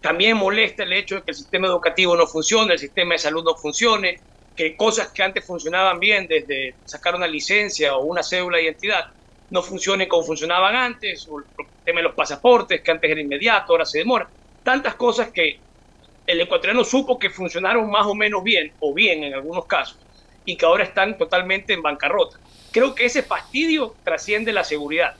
también 0.00 0.36
molesta 0.36 0.82
el 0.82 0.92
hecho 0.92 1.16
de 1.16 1.22
que 1.22 1.30
el 1.30 1.36
sistema 1.36 1.68
educativo 1.68 2.16
no 2.16 2.26
funcione, 2.26 2.72
el 2.72 2.78
sistema 2.78 3.14
de 3.14 3.18
salud 3.18 3.44
no 3.44 3.54
funcione, 3.54 4.20
que 4.56 4.76
cosas 4.76 5.08
que 5.08 5.22
antes 5.22 5.44
funcionaban 5.44 6.00
bien, 6.00 6.26
desde 6.26 6.74
sacar 6.84 7.14
una 7.14 7.26
licencia 7.26 7.96
o 7.96 8.04
una 8.04 8.22
cédula 8.22 8.58
de 8.58 8.64
identidad, 8.64 9.06
no 9.50 9.62
funcionen 9.62 10.08
como 10.08 10.24
funcionaban 10.24 10.74
antes, 10.74 11.26
o 11.28 11.38
el 11.38 11.44
tema 11.84 12.00
de 12.00 12.04
los 12.04 12.14
pasaportes, 12.14 12.80
que 12.80 12.90
antes 12.90 13.10
era 13.10 13.20
inmediato, 13.20 13.72
ahora 13.72 13.84
se 13.84 13.98
demora. 13.98 14.28
Tantas 14.62 14.94
cosas 14.96 15.30
que 15.30 15.58
el 16.26 16.40
ecuatoriano 16.40 16.84
supo 16.84 17.18
que 17.18 17.30
funcionaron 17.30 17.90
más 17.90 18.06
o 18.06 18.14
menos 18.14 18.42
bien, 18.42 18.72
o 18.80 18.94
bien 18.94 19.24
en 19.24 19.34
algunos 19.34 19.66
casos, 19.66 19.98
y 20.44 20.56
que 20.56 20.66
ahora 20.66 20.84
están 20.84 21.18
totalmente 21.18 21.72
en 21.72 21.82
bancarrota. 21.82 22.38
Creo 22.70 22.94
que 22.94 23.04
ese 23.04 23.22
fastidio 23.22 23.94
trasciende 24.04 24.52
la 24.52 24.64
seguridad. 24.64 25.14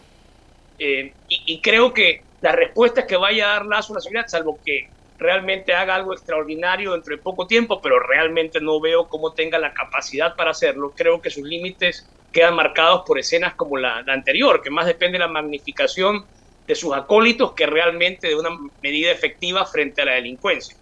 Eh, 0.78 1.12
y, 1.28 1.60
creo 1.60 1.92
que 1.92 2.22
las 2.40 2.56
respuestas 2.56 3.04
que 3.04 3.16
vaya 3.16 3.44
a 3.44 3.52
dar 3.52 3.62
a 3.62 3.66
la 3.66 3.82
seguridad, 3.82 4.26
salvo 4.26 4.58
que 4.64 4.88
realmente 5.18 5.74
haga 5.74 5.94
algo 5.94 6.12
extraordinario 6.12 6.92
dentro 6.92 7.14
de 7.14 7.22
poco 7.22 7.46
tiempo, 7.46 7.80
pero 7.80 8.00
realmente 8.00 8.60
no 8.60 8.80
veo 8.80 9.08
cómo 9.08 9.32
tenga 9.32 9.58
la 9.58 9.72
capacidad 9.72 10.34
para 10.34 10.50
hacerlo. 10.50 10.92
Creo 10.96 11.20
que 11.20 11.30
sus 11.30 11.44
límites 11.44 12.08
quedan 12.32 12.56
marcados 12.56 13.02
por 13.06 13.18
escenas 13.18 13.54
como 13.54 13.76
la, 13.76 14.02
la 14.02 14.14
anterior, 14.14 14.62
que 14.62 14.70
más 14.70 14.86
depende 14.86 15.18
de 15.18 15.20
la 15.20 15.28
magnificación 15.28 16.24
de 16.66 16.74
sus 16.74 16.94
acólitos 16.94 17.52
que 17.52 17.66
realmente 17.66 18.28
de 18.28 18.34
una 18.34 18.50
medida 18.82 19.12
efectiva 19.12 19.64
frente 19.66 20.02
a 20.02 20.06
la 20.06 20.12
delincuencia. 20.14 20.76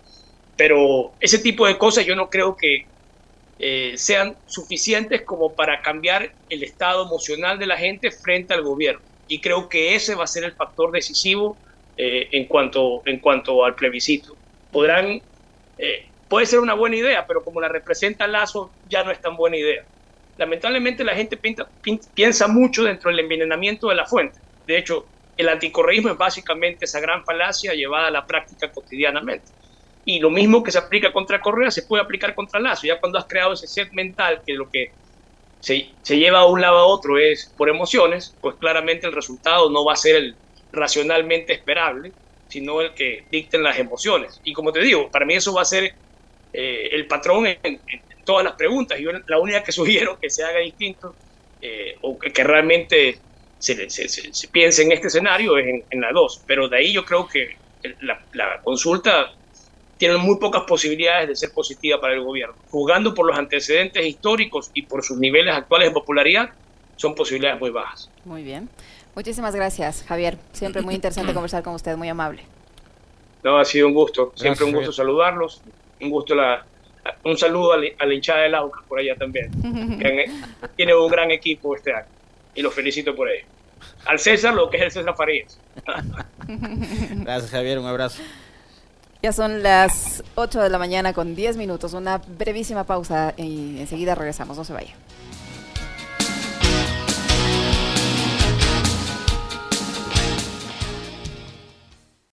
Pero 0.57 1.13
ese 1.21 1.39
tipo 1.39 1.67
de 1.67 1.79
cosas 1.79 2.05
yo 2.07 2.15
no 2.15 2.29
creo 2.29 2.57
que 2.57 2.87
eh, 3.59 3.93
sean 3.97 4.37
suficientes 4.47 5.23
como 5.23 5.55
para 5.55 5.83
cambiar 5.83 6.33
el 6.49 6.63
estado 6.63 7.05
emocional 7.05 7.59
de 7.59 7.67
la 7.67 7.77
gente 7.77 8.11
frente 8.11 8.55
al 8.55 8.63
gobierno. 8.63 9.03
Y 9.29 9.41
creo 9.41 9.69
que 9.69 9.95
ese 9.95 10.15
va 10.15 10.25
a 10.25 10.27
ser 10.27 10.45
el 10.45 10.53
factor 10.53 10.91
decisivo 10.91 11.57
eh, 11.97 12.29
en, 12.33 12.47
cuanto, 12.47 13.03
en 13.05 13.19
cuanto 13.19 13.65
al 13.65 13.75
plebiscito. 13.75 14.35
Podrán, 14.73 15.21
eh, 15.79 16.07
puede 16.29 16.47
ser 16.47 16.61
una 16.61 16.75
buena 16.75 16.97
idea, 16.97 17.27
pero 17.27 17.45
como 17.45 17.61
la 17.61 17.69
representa 17.69 18.27
Lazo, 18.27 18.71
ya 18.89 19.05
no 19.05 19.11
es 19.11 19.21
tan 19.21 19.37
buena 19.37 19.59
idea. 19.59 19.85
Lamentablemente 20.39 21.05
la 21.05 21.15
gente 21.15 21.39
piensa 22.15 22.49
mucho 22.49 22.85
dentro 22.85 23.11
del 23.11 23.21
envenenamiento 23.21 23.91
de 23.91 23.95
la 23.95 24.07
fuente. 24.07 24.39
De 24.67 24.79
hecho, 24.79 25.07
el 25.37 25.49
anticorreísmo 25.51 26.11
es 26.11 26.17
básicamente 26.17 26.87
esa 26.87 27.01
gran 27.01 27.25
falacia 27.25 27.75
llevada 27.75 28.09
a 28.09 28.11
la 28.11 28.27
práctica 28.27 28.73
cotidianamente. 28.73 29.53
Y 30.11 30.19
lo 30.19 30.29
mismo 30.29 30.65
que 30.65 30.73
se 30.73 30.79
aplica 30.79 31.13
contra 31.13 31.41
Correa 31.41 31.71
se 31.71 31.85
puede 31.85 32.03
aplicar 32.03 32.35
contra 32.35 32.59
Lazo. 32.59 32.85
Ya 32.85 32.99
cuando 32.99 33.17
has 33.17 33.27
creado 33.27 33.53
ese 33.53 33.69
set 33.69 33.93
mental 33.93 34.43
que 34.45 34.55
lo 34.55 34.69
que 34.69 34.91
se, 35.61 35.91
se 36.03 36.19
lleva 36.19 36.41
a 36.41 36.47
un 36.47 36.61
lado 36.61 36.79
a 36.79 36.85
otro 36.85 37.17
es 37.17 37.55
por 37.57 37.69
emociones, 37.69 38.35
pues 38.41 38.57
claramente 38.57 39.07
el 39.07 39.13
resultado 39.13 39.71
no 39.71 39.85
va 39.85 39.93
a 39.93 39.97
ser 39.97 40.17
el 40.17 40.35
racionalmente 40.73 41.53
esperable, 41.53 42.11
sino 42.49 42.81
el 42.81 42.93
que 42.95 43.23
dicten 43.31 43.63
las 43.63 43.79
emociones. 43.79 44.41
Y 44.43 44.53
como 44.53 44.73
te 44.73 44.81
digo, 44.81 45.13
para 45.13 45.25
mí 45.25 45.35
eso 45.35 45.55
va 45.55 45.63
a 45.63 45.65
ser 45.65 45.95
eh, 46.53 46.89
el 46.91 47.07
patrón 47.07 47.47
en, 47.47 47.81
todas 48.25 48.45
las 48.45 48.55
preguntas. 48.55 48.99
Yo 48.99 49.13
la 49.29 49.39
única 49.39 49.63
que 49.63 49.71
sugiero 49.81 50.19
que 50.19 50.29
se 50.29 50.43
haga 50.43 50.59
distinto 50.59 51.15
eh, 51.63 51.97
o 52.01 52.19
que, 52.19 52.43
realmente 52.43 53.17
se, 53.61 53.89
se, 53.89 54.09
se, 54.09 54.49
piense 54.49 54.83
en 54.83 54.91
este 54.91 55.07
escenario 55.07 55.57
es 55.57 55.69
en, 55.69 55.85
en 55.89 56.01
la 56.01 56.11
dos. 56.11 56.43
Pero 56.49 56.69
de 56.69 56.79
ahí 56.79 56.93
yo 56.93 57.05
creo 57.05 57.29
que 57.29 57.57
la, 58.01 58.21
la 58.33 58.61
consulta 58.61 59.35
tienen 60.01 60.19
muy 60.19 60.39
pocas 60.39 60.63
posibilidades 60.63 61.29
de 61.29 61.37
ser 61.37 61.53
positiva 61.53 62.01
para 62.01 62.15
el 62.15 62.25
gobierno. 62.25 62.55
Jugando 62.71 63.15
por 63.15 63.27
los 63.27 63.37
antecedentes 63.37 64.03
históricos 64.03 64.71
y 64.73 64.81
por 64.83 65.05
sus 65.05 65.19
niveles 65.19 65.55
actuales 65.55 65.91
de 65.91 65.93
popularidad, 65.93 66.49
son 66.97 67.15
posibilidades 67.15 67.61
muy 67.61 67.69
bajas. 67.69 68.11
Muy 68.25 68.43
bien. 68.43 68.71
Muchísimas 69.15 69.55
gracias, 69.55 70.03
Javier. 70.09 70.39
Siempre 70.53 70.81
muy 70.81 70.95
interesante 70.95 71.35
conversar 71.35 71.63
con 71.63 71.75
usted, 71.75 71.99
muy 71.99 72.09
amable. 72.09 72.45
No, 73.43 73.59
ha 73.59 73.65
sido 73.67 73.89
un 73.89 73.93
gusto. 73.93 74.33
Siempre 74.37 74.65
un 74.65 74.73
gusto 74.73 74.91
saludarlos. 74.91 75.61
Un 76.01 76.09
gusto 76.09 76.35
la, 76.35 76.65
un 77.25 77.37
saludo 77.37 77.75
a 77.75 78.07
la, 78.07 78.15
hinchada 78.15 78.41
del 78.41 78.55
AUCA 78.55 78.81
por 78.89 79.01
allá 79.01 79.15
también. 79.17 79.51
tiene 80.77 80.95
un 80.95 81.09
gran 81.09 81.31
equipo 81.31 81.77
este 81.77 81.93
año 81.93 82.09
y 82.55 82.63
los 82.63 82.73
felicito 82.73 83.15
por 83.15 83.29
ello. 83.29 83.45
Al 84.07 84.19
César, 84.19 84.55
lo 84.55 84.71
que 84.71 84.79
es 84.79 84.83
el 84.85 84.91
César 84.93 85.15
Farías. 85.15 85.61
Gracias, 86.47 87.51
Javier. 87.51 87.79
Un 87.79 87.87
abrazo. 87.87 88.23
Ya 89.23 89.33
son 89.35 89.63
las 89.63 90.25
8 90.37 90.63
de 90.63 90.71
la 90.71 90.79
mañana 90.79 91.13
con 91.13 91.35
10 91.35 91.59
minutos, 91.59 91.93
una 91.93 92.19
brevísima 92.19 92.85
pausa 92.85 93.35
y 93.37 93.79
enseguida 93.79 94.15
regresamos, 94.15 94.57
no 94.57 94.65
se 94.65 94.73
vaya. 94.73 94.95